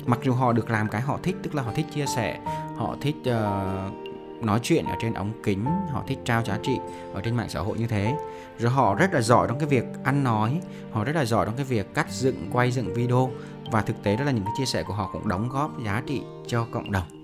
Mặc 0.05 0.19
dù 0.23 0.33
họ 0.33 0.53
được 0.53 0.69
làm 0.69 0.89
cái 0.89 1.01
họ 1.01 1.19
thích 1.23 1.35
tức 1.43 1.55
là 1.55 1.63
họ 1.63 1.71
thích 1.75 1.85
chia 1.93 2.05
sẻ 2.05 2.39
họ 2.77 2.95
thích 3.01 3.15
uh, 3.21 4.06
nói 4.41 4.59
chuyện 4.63 4.85
ở 4.85 4.95
trên 5.01 5.13
ống 5.13 5.31
kính, 5.43 5.65
họ 5.65 6.03
thích 6.07 6.19
trao 6.25 6.43
giá 6.43 6.59
trị 6.63 6.77
ở 7.13 7.21
trên 7.21 7.35
mạng 7.35 7.49
xã 7.49 7.59
hội 7.59 7.77
như 7.77 7.87
thế. 7.87 8.15
Rồi 8.59 8.71
họ 8.71 8.95
rất 8.95 9.13
là 9.13 9.21
giỏi 9.21 9.47
trong 9.47 9.59
cái 9.59 9.67
việc 9.67 9.85
ăn 10.03 10.23
nói, 10.23 10.61
họ 10.91 11.03
rất 11.03 11.15
là 11.15 11.25
giỏi 11.25 11.45
trong 11.45 11.55
cái 11.55 11.65
việc 11.65 11.93
cắt 11.93 12.11
dựng, 12.11 12.49
quay 12.51 12.71
dựng 12.71 12.93
video. 12.93 13.31
Và 13.71 13.81
thực 13.81 14.03
tế 14.03 14.15
đó 14.17 14.23
là 14.23 14.31
những 14.31 14.45
cái 14.45 14.53
chia 14.57 14.65
sẻ 14.65 14.83
của 14.83 14.93
họ 14.93 15.09
cũng 15.13 15.27
đóng 15.27 15.49
góp 15.49 15.83
giá 15.85 16.03
trị 16.05 16.21
cho 16.47 16.67
cộng 16.71 16.91
đồng. 16.91 17.23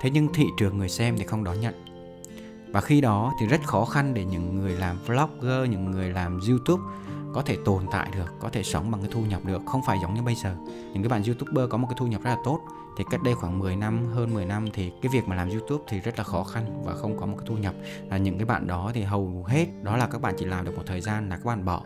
Thế 0.00 0.10
nhưng 0.10 0.32
thị 0.32 0.46
trường 0.58 0.78
người 0.78 0.88
xem 0.88 1.14
thì 1.18 1.24
không 1.24 1.44
đón 1.44 1.60
nhận. 1.60 1.84
Và 2.72 2.80
khi 2.80 3.00
đó 3.00 3.32
thì 3.40 3.46
rất 3.46 3.66
khó 3.66 3.84
khăn 3.84 4.14
để 4.14 4.24
những 4.24 4.60
người 4.60 4.72
làm 4.72 4.96
vlogger, 5.06 5.70
những 5.70 5.90
người 5.90 6.10
làm 6.10 6.40
youtube 6.48 6.82
có 7.34 7.42
thể 7.42 7.56
tồn 7.64 7.86
tại 7.90 8.08
được, 8.14 8.34
có 8.40 8.48
thể 8.48 8.62
sống 8.62 8.90
bằng 8.90 9.00
cái 9.00 9.10
thu 9.12 9.20
nhập 9.20 9.40
được. 9.44 9.62
Không 9.66 9.80
phải 9.86 9.98
giống 10.02 10.14
như 10.14 10.22
bây 10.22 10.34
giờ. 10.34 10.56
Những 10.64 11.02
cái 11.02 11.08
bạn 11.08 11.22
youtuber 11.26 11.70
có 11.70 11.78
một 11.78 11.86
cái 11.90 11.96
thu 11.98 12.06
nhập 12.06 12.22
rất 12.22 12.30
là 12.30 12.36
tốt 12.44 12.60
thì 12.98 13.04
cách 13.10 13.22
đây 13.22 13.34
khoảng 13.34 13.58
10 13.58 13.76
năm, 13.76 14.06
hơn 14.14 14.34
10 14.34 14.44
năm 14.44 14.68
thì 14.72 14.92
cái 15.02 15.10
việc 15.12 15.28
mà 15.28 15.36
làm 15.36 15.50
youtube 15.50 15.84
thì 15.88 16.00
rất 16.00 16.18
là 16.18 16.24
khó 16.24 16.44
khăn 16.44 16.82
và 16.84 16.94
không 16.94 17.16
có 17.16 17.26
một 17.26 17.36
cái 17.38 17.46
thu 17.48 17.56
nhập. 17.56 17.74
Là 18.10 18.16
những 18.16 18.38
cái 18.38 18.44
bạn 18.44 18.66
đó 18.66 18.90
thì 18.94 19.02
hầu 19.02 19.44
hết, 19.48 19.66
đó 19.82 19.96
là 19.96 20.06
các 20.06 20.20
bạn 20.20 20.34
chỉ 20.38 20.44
làm 20.44 20.64
được 20.64 20.76
một 20.76 20.82
thời 20.86 21.00
gian 21.00 21.28
là 21.28 21.36
các 21.36 21.44
bạn 21.44 21.64
bỏ 21.64 21.82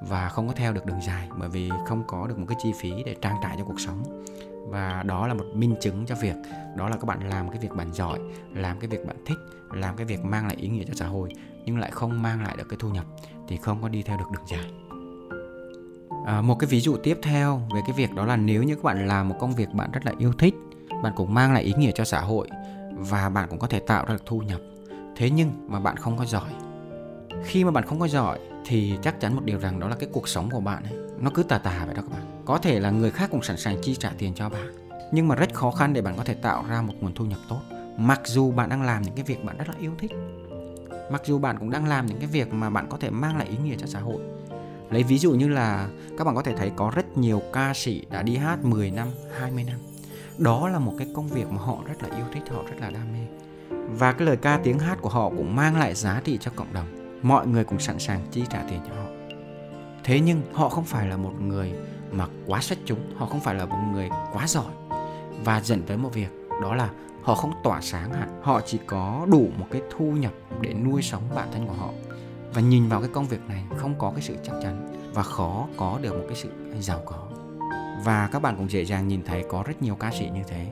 và 0.00 0.28
không 0.28 0.48
có 0.48 0.54
theo 0.54 0.72
được 0.72 0.86
đường 0.86 1.00
dài 1.02 1.28
bởi 1.38 1.48
vì 1.48 1.70
không 1.86 2.04
có 2.06 2.26
được 2.26 2.38
một 2.38 2.46
cái 2.48 2.56
chi 2.62 2.72
phí 2.80 2.90
để 3.06 3.16
trang 3.22 3.36
trải 3.42 3.56
cho 3.58 3.64
cuộc 3.64 3.80
sống. 3.80 4.24
Và 4.68 5.02
đó 5.02 5.26
là 5.26 5.34
một 5.34 5.44
minh 5.54 5.74
chứng 5.80 6.06
cho 6.06 6.14
việc, 6.14 6.36
đó 6.76 6.88
là 6.88 6.96
các 6.96 7.04
bạn 7.04 7.28
làm 7.28 7.48
cái 7.50 7.58
việc 7.58 7.74
bạn 7.74 7.92
giỏi, 7.92 8.18
làm 8.54 8.78
cái 8.80 8.88
việc 8.88 9.06
bạn 9.06 9.16
thích, 9.26 9.38
làm 9.72 9.96
cái 9.96 10.06
việc 10.06 10.24
mang 10.24 10.46
lại 10.46 10.56
ý 10.56 10.68
nghĩa 10.68 10.84
cho 10.84 10.94
xã 10.94 11.06
hội 11.06 11.28
nhưng 11.64 11.78
lại 11.78 11.90
không 11.90 12.22
mang 12.22 12.42
lại 12.42 12.56
được 12.56 12.68
cái 12.68 12.76
thu 12.80 12.88
nhập 12.88 13.04
thì 13.48 13.56
không 13.56 13.82
có 13.82 13.88
đi 13.88 14.02
theo 14.02 14.18
được 14.18 14.30
đường 14.32 14.46
dài 14.46 14.70
à, 16.24 16.40
một 16.40 16.54
cái 16.58 16.68
ví 16.68 16.80
dụ 16.80 16.96
tiếp 16.96 17.18
theo 17.22 17.62
về 17.74 17.80
cái 17.86 17.92
việc 17.96 18.14
đó 18.14 18.26
là 18.26 18.36
nếu 18.36 18.62
như 18.62 18.74
các 18.74 18.84
bạn 18.84 19.08
làm 19.08 19.28
một 19.28 19.36
công 19.40 19.54
việc 19.54 19.68
bạn 19.72 19.90
rất 19.92 20.06
là 20.06 20.12
yêu 20.18 20.32
thích 20.32 20.54
bạn 21.02 21.12
cũng 21.16 21.34
mang 21.34 21.52
lại 21.52 21.62
ý 21.62 21.72
nghĩa 21.76 21.90
cho 21.94 22.04
xã 22.04 22.20
hội 22.20 22.48
và 22.90 23.28
bạn 23.28 23.48
cũng 23.48 23.58
có 23.58 23.66
thể 23.66 23.80
tạo 23.80 24.04
ra 24.04 24.12
được 24.12 24.26
thu 24.26 24.38
nhập. 24.38 24.60
Thế 25.16 25.30
nhưng 25.30 25.50
mà 25.68 25.80
bạn 25.80 25.96
không 25.96 26.16
có 26.16 26.24
giỏi. 26.24 26.50
Khi 27.44 27.64
mà 27.64 27.70
bạn 27.70 27.84
không 27.84 28.00
có 28.00 28.08
giỏi 28.08 28.38
thì 28.66 28.94
chắc 29.02 29.20
chắn 29.20 29.34
một 29.34 29.44
điều 29.44 29.58
rằng 29.58 29.80
đó 29.80 29.88
là 29.88 29.96
cái 29.96 30.08
cuộc 30.12 30.28
sống 30.28 30.50
của 30.50 30.60
bạn 30.60 30.82
ấy 30.82 30.92
nó 31.18 31.30
cứ 31.34 31.42
tà 31.42 31.58
tà 31.58 31.84
vậy 31.86 31.94
đó 31.94 32.02
các 32.02 32.10
bạn. 32.10 32.42
Có 32.44 32.58
thể 32.58 32.80
là 32.80 32.90
người 32.90 33.10
khác 33.10 33.30
cũng 33.30 33.42
sẵn 33.42 33.56
sàng 33.56 33.76
chi 33.82 33.94
trả 33.94 34.10
tiền 34.18 34.34
cho 34.34 34.48
bạn 34.48 34.74
nhưng 35.12 35.28
mà 35.28 35.34
rất 35.34 35.54
khó 35.54 35.70
khăn 35.70 35.92
để 35.92 36.02
bạn 36.02 36.16
có 36.16 36.24
thể 36.24 36.34
tạo 36.34 36.64
ra 36.68 36.82
một 36.82 36.94
nguồn 37.00 37.14
thu 37.14 37.24
nhập 37.24 37.38
tốt. 37.48 37.60
Mặc 37.96 38.20
dù 38.24 38.52
bạn 38.52 38.68
đang 38.68 38.82
làm 38.82 39.02
những 39.02 39.14
cái 39.14 39.24
việc 39.24 39.44
bạn 39.44 39.56
rất 39.58 39.68
là 39.68 39.74
yêu 39.80 39.92
thích 39.98 40.10
mặc 41.10 41.22
dù 41.24 41.38
bạn 41.38 41.58
cũng 41.58 41.70
đang 41.70 41.86
làm 41.86 42.06
những 42.06 42.18
cái 42.18 42.26
việc 42.26 42.54
mà 42.54 42.70
bạn 42.70 42.86
có 42.90 42.98
thể 42.98 43.10
mang 43.10 43.36
lại 43.36 43.46
ý 43.46 43.56
nghĩa 43.64 43.76
cho 43.78 43.86
xã 43.86 44.00
hội 44.00 44.20
lấy 44.90 45.02
ví 45.02 45.18
dụ 45.18 45.32
như 45.32 45.48
là 45.48 45.88
các 46.18 46.24
bạn 46.24 46.34
có 46.34 46.42
thể 46.42 46.56
thấy 46.56 46.72
có 46.76 46.92
rất 46.94 47.18
nhiều 47.18 47.42
ca 47.52 47.74
sĩ 47.74 48.06
đã 48.10 48.22
đi 48.22 48.36
hát 48.36 48.64
10 48.64 48.90
năm 48.90 49.08
20 49.38 49.64
năm. 49.64 49.78
Đó 50.38 50.68
là 50.68 50.78
một 50.78 50.94
cái 50.98 51.06
công 51.14 51.28
việc 51.28 51.50
mà 51.50 51.58
họ 51.58 51.78
rất 51.86 52.02
là 52.02 52.16
yêu 52.16 52.24
thích, 52.32 52.42
họ 52.50 52.62
rất 52.62 52.76
là 52.80 52.90
đam 52.90 53.12
mê. 53.12 53.26
Và 53.70 54.12
cái 54.12 54.26
lời 54.26 54.36
ca 54.36 54.60
tiếng 54.64 54.78
hát 54.78 54.98
của 55.00 55.08
họ 55.08 55.28
cũng 55.28 55.56
mang 55.56 55.78
lại 55.78 55.94
giá 55.94 56.20
trị 56.24 56.38
cho 56.40 56.50
cộng 56.56 56.72
đồng. 56.72 57.20
Mọi 57.22 57.46
người 57.46 57.64
cũng 57.64 57.78
sẵn 57.78 57.98
sàng 57.98 58.26
chi 58.30 58.44
trả 58.50 58.62
tiền 58.70 58.80
cho 58.88 58.94
họ. 58.94 59.06
Thế 60.04 60.20
nhưng 60.20 60.42
họ 60.52 60.68
không 60.68 60.84
phải 60.84 61.08
là 61.08 61.16
một 61.16 61.32
người 61.40 61.72
mà 62.12 62.26
quá 62.46 62.60
xuất 62.60 62.78
chúng, 62.84 62.98
họ 63.16 63.26
không 63.26 63.40
phải 63.40 63.54
là 63.54 63.64
một 63.64 63.78
người 63.92 64.08
quá 64.32 64.46
giỏi. 64.46 64.72
Và 65.44 65.60
dẫn 65.60 65.82
tới 65.82 65.96
một 65.96 66.14
việc, 66.14 66.28
đó 66.62 66.74
là 66.74 66.90
họ 67.22 67.34
không 67.34 67.52
tỏa 67.62 67.80
sáng 67.80 68.12
hẳn. 68.12 68.40
Họ 68.42 68.60
chỉ 68.66 68.78
có 68.86 69.26
đủ 69.30 69.48
một 69.58 69.66
cái 69.70 69.82
thu 69.90 70.04
nhập 70.04 70.32
để 70.60 70.74
nuôi 70.74 71.02
sống 71.02 71.22
bản 71.34 71.48
thân 71.52 71.66
của 71.66 71.72
họ 71.72 71.90
và 72.54 72.60
nhìn 72.60 72.88
vào 72.88 73.00
cái 73.00 73.10
công 73.12 73.26
việc 73.26 73.40
này 73.48 73.64
không 73.76 73.94
có 73.98 74.10
cái 74.10 74.22
sự 74.22 74.36
chắc 74.44 74.54
chắn 74.62 74.94
và 75.14 75.22
khó 75.22 75.66
có 75.76 75.98
được 76.02 76.12
một 76.12 76.24
cái 76.28 76.36
sự 76.36 76.48
giàu 76.80 77.02
có 77.06 77.28
và 78.04 78.28
các 78.32 78.42
bạn 78.42 78.56
cũng 78.56 78.70
dễ 78.70 78.84
dàng 78.84 79.08
nhìn 79.08 79.22
thấy 79.24 79.44
có 79.48 79.62
rất 79.66 79.82
nhiều 79.82 79.94
ca 79.94 80.10
sĩ 80.10 80.30
như 80.34 80.42
thế 80.48 80.66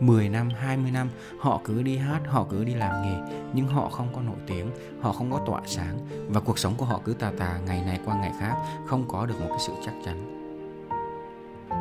10 0.00 0.28
năm, 0.28 0.48
20 0.48 0.90
năm 0.90 1.08
họ 1.38 1.60
cứ 1.64 1.82
đi 1.82 1.96
hát, 1.96 2.20
họ 2.26 2.46
cứ 2.50 2.64
đi 2.64 2.74
làm 2.74 3.02
nghề 3.02 3.36
nhưng 3.54 3.66
họ 3.66 3.88
không 3.88 4.08
có 4.14 4.20
nổi 4.20 4.36
tiếng, 4.46 4.70
họ 5.00 5.12
không 5.12 5.30
có 5.30 5.40
tỏa 5.46 5.60
sáng 5.66 5.98
và 6.28 6.40
cuộc 6.40 6.58
sống 6.58 6.74
của 6.76 6.84
họ 6.84 7.00
cứ 7.04 7.12
tà 7.12 7.32
tà 7.38 7.58
ngày 7.66 7.82
này 7.86 8.00
qua 8.04 8.14
ngày 8.14 8.32
khác 8.40 8.56
không 8.86 9.08
có 9.08 9.26
được 9.26 9.40
một 9.40 9.46
cái 9.48 9.58
sự 9.60 9.72
chắc 9.84 9.94
chắn. 10.04 10.30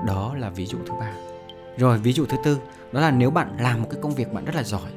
Đó 0.07 0.35
là 0.35 0.49
ví 0.49 0.65
dụ 0.65 0.77
thứ 0.85 0.93
ba. 0.99 1.13
Rồi 1.77 1.97
ví 1.97 2.13
dụ 2.13 2.25
thứ 2.25 2.37
tư 2.43 2.59
đó 2.91 3.01
là 3.01 3.11
nếu 3.11 3.31
bạn 3.31 3.57
làm 3.59 3.81
một 3.81 3.87
cái 3.91 3.99
công 4.01 4.15
việc 4.15 4.33
bạn 4.33 4.45
rất 4.45 4.55
là 4.55 4.63
giỏi 4.63 4.91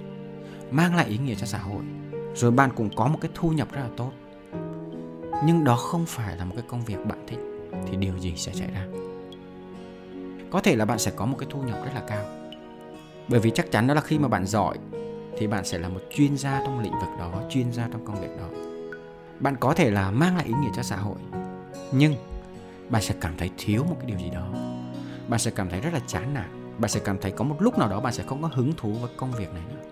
mang 0.70 0.96
lại 0.96 1.06
ý 1.06 1.18
nghĩa 1.18 1.34
cho 1.34 1.46
xã 1.46 1.58
hội 1.58 1.82
rồi 2.34 2.50
bạn 2.50 2.70
cũng 2.76 2.90
có 2.96 3.06
một 3.06 3.18
cái 3.20 3.30
thu 3.34 3.50
nhập 3.50 3.68
rất 3.72 3.80
là 3.80 3.88
tốt 3.96 4.12
nhưng 5.44 5.64
đó 5.64 5.76
không 5.76 6.06
phải 6.06 6.36
là 6.36 6.44
một 6.44 6.52
cái 6.56 6.64
công 6.68 6.84
việc 6.84 7.06
bạn 7.06 7.26
thích, 7.26 7.38
thì 7.86 7.96
điều 7.96 8.18
gì 8.18 8.36
sẽ 8.36 8.52
xảy 8.52 8.68
ra? 8.74 8.86
Có 10.50 10.60
thể 10.60 10.76
là 10.76 10.84
bạn 10.84 10.98
sẽ 10.98 11.10
có 11.16 11.26
một 11.26 11.36
cái 11.38 11.48
thu 11.50 11.62
nhập 11.62 11.78
rất 11.84 11.90
là 11.94 12.02
cao. 12.08 12.24
Bởi 13.28 13.40
vì 13.40 13.50
chắc 13.50 13.70
chắn 13.70 13.86
đó 13.86 13.94
là 13.94 14.00
khi 14.00 14.18
mà 14.18 14.28
bạn 14.28 14.46
giỏi, 14.46 14.78
thì 15.38 15.46
bạn 15.46 15.64
sẽ 15.64 15.78
là 15.78 15.88
một 15.88 16.00
chuyên 16.10 16.36
gia 16.36 16.60
trong 16.64 16.80
lĩnh 16.80 16.92
vực 16.92 17.10
đó, 17.18 17.42
chuyên 17.50 17.72
gia 17.72 17.88
trong 17.88 18.04
công 18.04 18.20
việc 18.20 18.36
đó. 18.38 18.48
Bạn 19.40 19.56
có 19.60 19.74
thể 19.74 19.90
là 19.90 20.10
mang 20.10 20.36
lại 20.36 20.44
ý 20.46 20.52
nghĩa 20.52 20.70
cho 20.76 20.82
xã 20.82 20.96
hội, 20.96 21.18
nhưng 21.92 22.14
bạn 22.88 23.02
sẽ 23.02 23.14
cảm 23.20 23.32
thấy 23.38 23.50
thiếu 23.58 23.84
một 23.84 23.96
cái 23.98 24.06
điều 24.06 24.18
gì 24.18 24.30
đó. 24.30 24.48
Bạn 25.28 25.40
sẽ 25.40 25.50
cảm 25.50 25.70
thấy 25.70 25.80
rất 25.80 25.92
là 25.92 26.00
chán 26.06 26.34
nản, 26.34 26.74
bạn 26.78 26.90
sẽ 26.90 27.00
cảm 27.04 27.18
thấy 27.18 27.30
có 27.30 27.44
một 27.44 27.56
lúc 27.58 27.78
nào 27.78 27.88
đó 27.88 28.00
bạn 28.00 28.12
sẽ 28.12 28.24
không 28.26 28.42
có 28.42 28.48
hứng 28.52 28.72
thú 28.76 28.92
với 28.92 29.10
công 29.16 29.32
việc 29.32 29.48
này 29.54 29.62
nữa. 29.68 29.82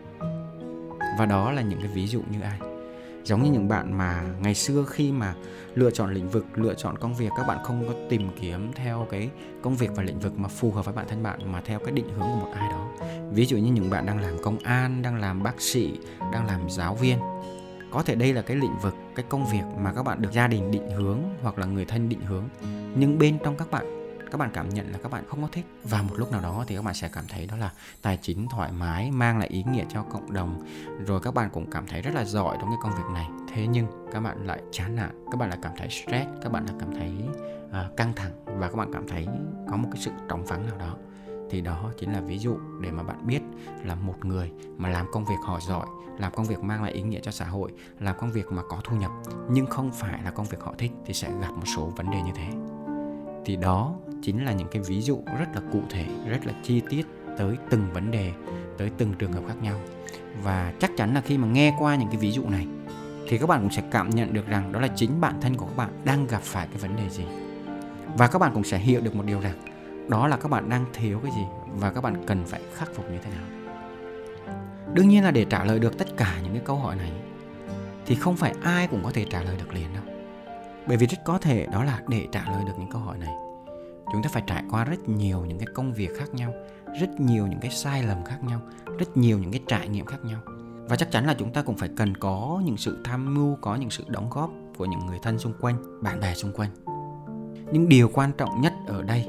Và 1.19 1.27
đó 1.27 1.51
là 1.51 1.63
những 1.63 1.79
cái 1.79 1.91
ví 1.95 2.07
dụ 2.07 2.23
như 2.31 2.41
ai? 2.41 2.59
Giống 3.25 3.43
như 3.43 3.51
những 3.51 3.69
bạn 3.69 3.99
mà 3.99 4.23
ngày 4.41 4.55
xưa 4.55 4.85
khi 4.89 5.13
mà 5.13 5.35
lựa 5.75 5.91
chọn 5.91 6.15
lĩnh 6.15 6.29
vực, 6.29 6.47
lựa 6.55 6.75
chọn 6.75 6.99
công 6.99 7.15
việc, 7.15 7.31
các 7.37 7.47
bạn 7.47 7.59
không 7.65 7.85
có 7.89 7.95
tìm 8.09 8.29
kiếm 8.41 8.73
theo 8.75 9.07
cái 9.11 9.31
công 9.63 9.77
việc 9.77 9.91
và 9.95 10.03
lĩnh 10.03 10.21
vực 10.21 10.39
mà 10.39 10.49
phù 10.49 10.71
hợp 10.71 10.85
với 10.85 10.95
bản 10.95 11.07
thân 11.09 11.23
bạn 11.23 11.53
mà 11.53 11.61
theo 11.65 11.79
cái 11.79 11.93
định 11.93 12.09
hướng 12.09 12.29
của 12.29 12.47
một 12.47 12.53
ai 12.55 12.71
đó. 12.71 12.89
Ví 13.33 13.47
dụ 13.47 13.57
như 13.57 13.73
những 13.73 13.91
bạn 13.91 14.07
đang 14.07 14.21
làm 14.21 14.35
công 14.43 14.59
an, 14.59 15.03
đang 15.03 15.17
làm 15.17 15.43
bác 15.43 15.61
sĩ, 15.61 15.99
đang 16.33 16.47
làm 16.47 16.71
giáo 16.71 16.95
viên. 16.95 17.19
Có 17.91 18.03
thể 18.03 18.15
đây 18.15 18.33
là 18.33 18.43
cái 18.43 18.57
lĩnh 18.57 18.79
vực, 18.83 18.95
cái 19.15 19.25
công 19.29 19.47
việc 19.47 19.65
mà 19.79 19.93
các 19.93 20.03
bạn 20.03 20.23
được 20.23 20.33
gia 20.33 20.47
đình 20.47 20.71
định 20.71 20.91
hướng 20.91 21.19
hoặc 21.43 21.59
là 21.59 21.67
người 21.67 21.85
thân 21.85 22.09
định 22.09 22.21
hướng. 22.21 22.45
Nhưng 22.97 23.19
bên 23.19 23.39
trong 23.45 23.57
các 23.57 23.71
bạn 23.71 23.94
các 24.35 24.39
bạn 24.39 24.51
cảm 24.53 24.69
nhận 24.69 24.93
là 24.93 24.99
các 25.03 25.13
bạn 25.13 25.25
không 25.29 25.43
có 25.43 25.49
thích. 25.53 25.65
Và 25.85 26.03
một 26.03 26.15
lúc 26.17 26.33
nào 26.33 26.41
đó 26.41 26.65
thì 26.67 26.77
các 26.77 26.85
bạn 26.85 26.95
sẽ 26.95 27.09
cảm 27.09 27.25
thấy 27.29 27.47
đó 27.47 27.57
là 27.57 27.73
tài 28.03 28.19
chính 28.23 28.49
thoải 28.49 28.73
mái 28.73 29.11
mang 29.11 29.39
lại 29.39 29.49
ý 29.49 29.65
nghĩa 29.73 29.85
cho 29.89 30.03
cộng 30.03 30.33
đồng. 30.33 30.67
Rồi 31.07 31.21
các 31.21 31.35
bạn 31.35 31.51
cũng 31.53 31.71
cảm 31.71 31.87
thấy 31.87 32.03
rất 32.03 32.15
là 32.15 32.25
giỏi 32.25 32.57
trong 32.61 32.69
cái 32.69 32.79
công 32.83 32.93
việc 32.93 33.13
này. 33.13 33.29
Thế 33.53 33.67
nhưng 33.67 33.87
các 34.13 34.21
bạn 34.21 34.47
lại 34.47 34.63
chán 34.73 34.97
nản 34.97 35.25
các 35.31 35.37
bạn 35.39 35.49
lại 35.49 35.59
cảm 35.63 35.73
thấy 35.77 35.89
stress 35.89 36.27
các 36.43 36.53
bạn 36.53 36.67
lại 36.67 36.75
cảm 36.81 36.95
thấy 36.95 37.13
uh, 37.67 37.97
căng 37.97 38.13
thẳng 38.17 38.33
và 38.45 38.69
các 38.69 38.77
bạn 38.77 38.93
cảm 38.93 39.09
thấy 39.09 39.27
có 39.71 39.77
một 39.77 39.89
cái 39.93 40.03
sự 40.03 40.11
trống 40.29 40.45
vắng 40.45 40.67
nào 40.67 40.79
đó. 40.79 40.97
Thì 41.51 41.61
đó 41.61 41.91
chính 41.99 42.13
là 42.13 42.21
ví 42.21 42.39
dụ 42.39 42.57
để 42.81 42.91
mà 42.91 43.03
bạn 43.03 43.27
biết 43.27 43.41
là 43.85 43.95
một 43.95 44.25
người 44.25 44.53
mà 44.77 44.89
làm 44.89 45.07
công 45.13 45.25
việc 45.25 45.39
họ 45.45 45.61
giỏi 45.61 45.87
làm 46.19 46.33
công 46.35 46.47
việc 46.47 46.63
mang 46.63 46.83
lại 46.83 46.93
ý 46.93 47.03
nghĩa 47.03 47.21
cho 47.23 47.31
xã 47.31 47.45
hội 47.45 47.73
làm 48.01 48.17
công 48.19 48.33
việc 48.33 48.53
mà 48.53 48.63
có 48.69 48.81
thu 48.85 48.97
nhập 48.97 49.11
nhưng 49.51 49.67
không 49.67 49.93
phải 49.93 50.23
là 50.23 50.31
công 50.31 50.47
việc 50.47 50.61
họ 50.61 50.75
thích 50.79 50.93
thì 51.05 51.15
sẽ 51.15 51.31
gặp 51.41 51.51
một 51.51 51.67
số 51.77 51.93
vấn 51.97 52.11
đề 52.11 52.23
như 52.23 52.33
thế. 52.35 52.49
Thì 53.45 53.57
đó 53.57 53.95
chính 54.25 54.45
là 54.45 54.53
những 54.53 54.69
cái 54.69 54.83
ví 54.87 55.03
dụ 55.03 55.23
rất 55.39 55.47
là 55.55 55.61
cụ 55.73 55.83
thể, 55.91 56.07
rất 56.29 56.47
là 56.47 56.53
chi 56.63 56.83
tiết 56.89 57.07
tới 57.39 57.57
từng 57.71 57.93
vấn 57.93 58.11
đề, 58.11 58.33
tới 58.79 58.91
từng 58.99 59.15
trường 59.19 59.33
hợp 59.33 59.43
khác 59.49 59.55
nhau. 59.63 59.81
Và 60.43 60.73
chắc 60.81 60.91
chắn 60.97 61.15
là 61.15 61.21
khi 61.21 61.39
mà 61.39 61.49
nghe 61.49 61.75
qua 61.79 61.97
những 61.97 62.09
cái 62.09 62.17
ví 62.17 62.31
dụ 62.31 62.49
này, 62.49 62.67
thì 63.29 63.39
các 63.39 63.47
bạn 63.47 63.61
cũng 63.61 63.71
sẽ 63.71 63.83
cảm 63.91 64.11
nhận 64.11 64.35
được 64.35 64.47
rằng 64.47 64.73
đó 64.73 64.81
là 64.81 64.89
chính 64.89 65.21
bản 65.21 65.35
thân 65.41 65.57
của 65.57 65.67
các 65.67 65.77
bạn 65.77 65.91
đang 66.05 66.27
gặp 66.27 66.43
phải 66.43 66.67
cái 66.67 66.77
vấn 66.77 66.97
đề 66.97 67.09
gì. 67.09 67.25
Và 68.17 68.27
các 68.27 68.39
bạn 68.39 68.51
cũng 68.55 68.65
sẽ 68.65 68.79
hiểu 68.79 69.01
được 69.01 69.17
một 69.17 69.27
điều 69.27 69.41
rằng 69.41 69.59
đó 70.09 70.29
là 70.29 70.37
các 70.37 70.51
bạn 70.51 70.69
đang 70.69 70.85
thiếu 70.93 71.21
cái 71.23 71.33
gì 71.37 71.43
và 71.67 71.91
các 71.91 72.01
bạn 72.01 72.27
cần 72.27 72.45
phải 72.47 72.61
khắc 72.75 72.95
phục 72.95 73.11
như 73.11 73.19
thế 73.25 73.31
nào. 73.31 73.75
Đương 74.93 75.09
nhiên 75.09 75.25
là 75.25 75.31
để 75.31 75.45
trả 75.45 75.65
lời 75.65 75.79
được 75.79 75.99
tất 75.99 76.17
cả 76.17 76.39
những 76.43 76.53
cái 76.53 76.63
câu 76.65 76.77
hỏi 76.77 76.97
này, 76.97 77.13
thì 78.07 78.15
không 78.15 78.37
phải 78.37 78.55
ai 78.63 78.87
cũng 78.87 79.05
có 79.05 79.11
thể 79.11 79.27
trả 79.31 79.43
lời 79.43 79.57
được 79.59 79.75
liền 79.75 79.95
đâu. 79.95 80.15
Bởi 80.87 80.97
vì 80.97 81.07
rất 81.07 81.19
có 81.25 81.39
thể 81.39 81.67
đó 81.73 81.85
là 81.85 82.01
để 82.09 82.27
trả 82.33 82.45
lời 82.45 82.65
được 82.67 82.75
những 82.79 82.91
câu 82.91 83.01
hỏi 83.01 83.19
này 83.19 83.44
chúng 84.13 84.23
ta 84.23 84.31
phải 84.33 84.43
trải 84.47 84.65
qua 84.71 84.85
rất 84.85 85.09
nhiều 85.09 85.45
những 85.45 85.59
cái 85.59 85.69
công 85.75 85.93
việc 85.93 86.11
khác 86.19 86.35
nhau, 86.35 86.53
rất 87.01 87.21
nhiều 87.21 87.47
những 87.47 87.61
cái 87.61 87.71
sai 87.71 88.03
lầm 88.03 88.25
khác 88.25 88.45
nhau, 88.45 88.61
rất 88.99 89.17
nhiều 89.17 89.39
những 89.39 89.51
cái 89.51 89.61
trải 89.67 89.89
nghiệm 89.89 90.07
khác 90.07 90.25
nhau. 90.25 90.41
Và 90.89 90.97
chắc 90.97 91.11
chắn 91.11 91.27
là 91.27 91.35
chúng 91.35 91.53
ta 91.53 91.63
cũng 91.63 91.77
phải 91.77 91.89
cần 91.97 92.17
có 92.17 92.63
những 92.65 92.77
sự 92.77 92.99
tham 93.05 93.35
mưu, 93.35 93.57
có 93.61 93.77
những 93.77 93.91
sự 93.91 94.05
đóng 94.09 94.31
góp 94.31 94.51
của 94.79 94.85
những 94.85 95.07
người 95.07 95.19
thân 95.23 95.39
xung 95.39 95.53
quanh, 95.61 96.03
bạn 96.03 96.21
bè 96.21 96.35
xung 96.35 96.53
quanh. 96.53 96.71
Những 97.73 97.89
điều 97.89 98.11
quan 98.13 98.33
trọng 98.33 98.61
nhất 98.61 98.73
ở 98.87 99.03
đây, 99.03 99.29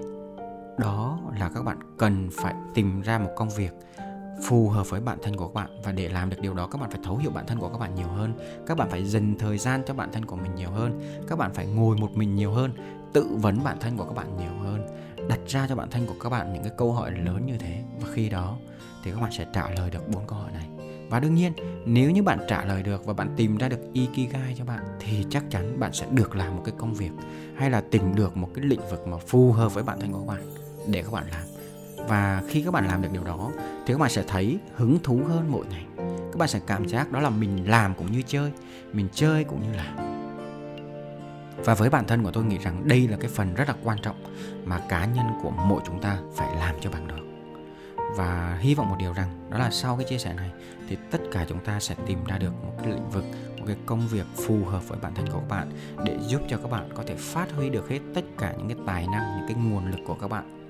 đó 0.78 1.20
là 1.40 1.50
các 1.56 1.64
bạn 1.64 1.80
cần 1.98 2.30
phải 2.32 2.54
tìm 2.74 3.02
ra 3.02 3.20
một 3.20 3.32
công 3.36 3.50
việc 3.50 3.72
phù 4.44 4.70
hợp 4.70 4.90
với 4.90 5.02
bản 5.02 5.18
thân 5.24 5.36
của 5.36 5.48
các 5.48 5.54
bạn. 5.54 5.82
Và 5.84 5.92
để 5.92 6.10
làm 6.10 6.30
được 6.30 6.38
điều 6.42 6.54
đó, 6.54 6.68
các 6.68 6.82
bạn 6.82 6.90
phải 6.92 7.00
thấu 7.04 7.18
hiểu 7.18 7.32
bản 7.32 7.46
thân 7.48 7.60
của 7.60 7.70
các 7.70 7.78
bạn 7.78 7.96
nhiều 7.96 8.08
hơn. 8.08 8.34
Các 8.68 8.78
bạn 8.78 8.90
phải 8.90 9.06
dành 9.06 9.36
thời 9.40 9.58
gian 9.58 9.84
cho 9.88 9.94
bản 9.94 10.12
thân 10.12 10.26
của 10.26 10.36
mình 10.36 10.56
nhiều 10.56 10.70
hơn. 10.70 11.22
Các 11.28 11.40
bạn 11.40 11.54
phải 11.54 11.66
ngồi 11.66 11.98
một 11.98 12.12
mình 12.14 12.36
nhiều 12.36 12.52
hơn. 12.52 12.72
Tự 13.14 13.28
vấn 13.42 13.64
bản 13.64 13.78
thân 13.80 13.98
của 13.98 14.06
các 14.06 14.14
bạn 14.14 14.38
nhiều 14.38 14.64
hơn. 14.64 14.88
Đặt 15.30 15.40
ra 15.48 15.66
cho 15.70 15.76
bản 15.76 15.90
thân 15.90 16.06
của 16.06 16.16
các 16.20 16.30
bạn 16.30 16.54
những 16.54 16.64
cái 16.64 16.72
câu 16.78 16.94
hỏi 16.94 17.12
lớn 17.12 17.46
như 17.46 17.58
thế. 17.58 17.84
Và 18.02 18.08
khi 18.14 18.30
đó 18.30 18.58
thì 19.04 19.12
các 19.12 19.22
bạn 19.22 19.32
sẽ 19.32 19.46
trả 19.54 19.70
lời 19.70 19.90
được 19.90 20.10
bốn 20.10 20.28
câu 20.28 20.40
hỏi 20.40 20.52
này. 20.52 20.68
Và 21.10 21.20
đương 21.20 21.36
nhiên, 21.36 21.54
nếu 21.86 22.12
như 22.12 22.24
bạn 22.24 22.40
trả 22.48 22.66
lời 22.66 22.84
được 22.84 23.06
và 23.06 23.14
bạn 23.14 23.34
tìm 23.38 23.58
ra 23.58 23.70
được 23.70 23.80
ikigai 23.94 24.56
cho 24.58 24.66
bạn, 24.66 24.84
thì 25.00 25.26
chắc 25.30 25.44
chắn 25.50 25.80
bạn 25.80 25.94
sẽ 25.94 26.06
được 26.12 26.36
làm 26.36 26.56
một 26.56 26.62
cái 26.66 26.76
công 26.78 26.94
việc 26.94 27.12
hay 27.56 27.70
là 27.70 27.82
tìm 27.92 28.16
được 28.16 28.38
một 28.38 28.50
cái 28.54 28.66
lĩnh 28.66 28.90
vực 28.90 29.08
mà 29.08 29.18
phù 29.18 29.52
hợp 29.52 29.74
với 29.74 29.84
bản 29.84 30.00
thân 30.00 30.12
của 30.12 30.20
các 30.20 30.28
bạn 30.28 30.42
để 30.88 31.04
các 31.04 31.12
bạn 31.12 31.24
làm 31.32 31.55
và 32.08 32.44
khi 32.48 32.62
các 32.62 32.72
bạn 32.72 32.88
làm 32.88 33.02
được 33.02 33.10
điều 33.12 33.24
đó, 33.24 33.52
thì 33.58 33.94
các 33.94 34.00
bạn 34.00 34.10
sẽ 34.10 34.24
thấy 34.28 34.60
hứng 34.76 34.98
thú 35.04 35.22
hơn 35.28 35.52
mỗi 35.52 35.66
ngày. 35.66 35.86
Các 36.32 36.38
bạn 36.38 36.50
sẽ 36.50 36.60
cảm 36.68 36.88
giác 36.88 37.12
đó 37.12 37.20
là 37.20 37.30
mình 37.30 37.70
làm 37.70 37.94
cũng 37.96 38.12
như 38.12 38.22
chơi, 38.28 38.52
mình 38.94 39.08
chơi 39.14 39.44
cũng 39.44 39.62
như 39.62 39.78
làm. 39.78 39.96
Và 41.66 41.74
với 41.74 41.90
bản 41.90 42.08
thân 42.08 42.24
của 42.24 42.32
tôi 42.32 42.44
nghĩ 42.44 42.58
rằng 42.58 42.88
đây 42.88 43.08
là 43.08 43.18
cái 43.18 43.30
phần 43.34 43.54
rất 43.54 43.68
là 43.68 43.76
quan 43.84 43.98
trọng 44.02 44.16
mà 44.66 44.80
cá 44.90 45.06
nhân 45.06 45.26
của 45.44 45.52
mỗi 45.52 45.82
chúng 45.86 46.02
ta 46.02 46.18
phải 46.36 46.56
làm 46.56 46.76
cho 46.82 46.90
bằng 46.90 47.08
được. 47.08 47.22
Và 48.16 48.58
hy 48.62 48.76
vọng 48.76 48.90
một 48.90 48.96
điều 49.00 49.14
rằng 49.14 49.50
đó 49.50 49.58
là 49.58 49.72
sau 49.72 49.96
cái 49.96 50.06
chia 50.10 50.18
sẻ 50.18 50.34
này, 50.34 50.52
thì 50.90 50.98
tất 51.12 51.20
cả 51.32 51.46
chúng 51.50 51.60
ta 51.60 51.80
sẽ 51.80 51.96
tìm 52.06 52.24
ra 52.24 52.38
được 52.38 52.52
một 52.64 52.74
cái 52.84 52.92
lĩnh 52.92 53.10
vực, 53.10 53.24
một 53.58 53.64
cái 53.68 53.76
công 53.86 54.08
việc 54.08 54.26
phù 54.36 54.66
hợp 54.66 54.88
với 54.88 55.00
bản 55.02 55.16
thân 55.16 55.26
của 55.28 55.40
các 55.40 55.50
bạn 55.50 55.72
để 56.06 56.18
giúp 56.28 56.42
cho 56.48 56.58
các 56.58 56.72
bạn 56.72 56.90
có 56.96 57.04
thể 57.08 57.16
phát 57.16 57.52
huy 57.52 57.70
được 57.70 57.90
hết 57.90 58.00
tất 58.14 58.26
cả 58.38 58.54
những 58.58 58.68
cái 58.68 58.78
tài 58.88 59.08
năng, 59.08 59.38
những 59.38 59.48
cái 59.48 59.58
nguồn 59.64 59.92
lực 59.92 60.00
của 60.06 60.16
các 60.22 60.28
bạn 60.28 60.65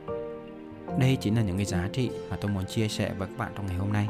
đây 0.99 1.17
chính 1.21 1.36
là 1.36 1.41
những 1.41 1.58
cái 1.58 1.65
giá 1.65 1.89
trị 1.93 2.10
mà 2.29 2.38
tôi 2.41 2.51
muốn 2.51 2.65
chia 2.65 2.88
sẻ 2.88 3.13
với 3.17 3.27
các 3.27 3.38
bạn 3.38 3.51
trong 3.55 3.67
ngày 3.67 3.75
hôm 3.75 3.93
nay 3.93 4.08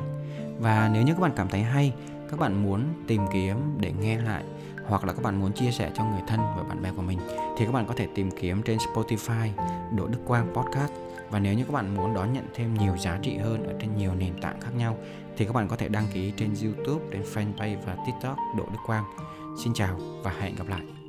và 0.59 0.89
nếu 0.93 1.03
như 1.03 1.13
các 1.13 1.19
bạn 1.19 1.31
cảm 1.35 1.49
thấy 1.49 1.61
hay 1.61 1.93
các 2.31 2.39
bạn 2.39 2.63
muốn 2.63 2.83
tìm 3.07 3.21
kiếm 3.33 3.57
để 3.79 3.93
nghe 4.01 4.17
lại 4.17 4.43
hoặc 4.87 5.05
là 5.05 5.13
các 5.13 5.23
bạn 5.23 5.39
muốn 5.39 5.51
chia 5.51 5.71
sẻ 5.71 5.91
cho 5.95 6.03
người 6.03 6.21
thân 6.27 6.39
và 6.39 6.63
bạn 6.63 6.81
bè 6.81 6.91
của 6.95 7.01
mình 7.01 7.19
thì 7.57 7.65
các 7.65 7.71
bạn 7.71 7.85
có 7.87 7.93
thể 7.97 8.07
tìm 8.15 8.31
kiếm 8.31 8.61
trên 8.63 8.77
Spotify 8.77 9.49
Đỗ 9.95 10.07
Đức 10.07 10.19
Quang 10.25 10.53
Podcast 10.53 10.91
và 11.29 11.39
nếu 11.39 11.53
như 11.53 11.63
các 11.63 11.73
bạn 11.73 11.95
muốn 11.95 12.13
đón 12.13 12.33
nhận 12.33 12.45
thêm 12.53 12.73
nhiều 12.73 12.97
giá 12.97 13.19
trị 13.21 13.37
hơn 13.37 13.67
ở 13.67 13.73
trên 13.79 13.97
nhiều 13.97 14.15
nền 14.15 14.41
tảng 14.41 14.61
khác 14.61 14.71
nhau 14.77 14.97
thì 15.37 15.45
các 15.45 15.55
bạn 15.55 15.67
có 15.67 15.75
thể 15.75 15.87
đăng 15.87 16.07
ký 16.13 16.33
trên 16.37 16.49
YouTube, 16.63 17.05
trên 17.11 17.21
fanpage 17.21 17.77
và 17.85 17.97
TikTok 18.05 18.37
Đỗ 18.57 18.65
Đức 18.71 18.79
Quang. 18.85 19.03
Xin 19.63 19.73
chào 19.73 19.99
và 20.23 20.31
hẹn 20.39 20.55
gặp 20.55 20.67
lại. 20.67 21.04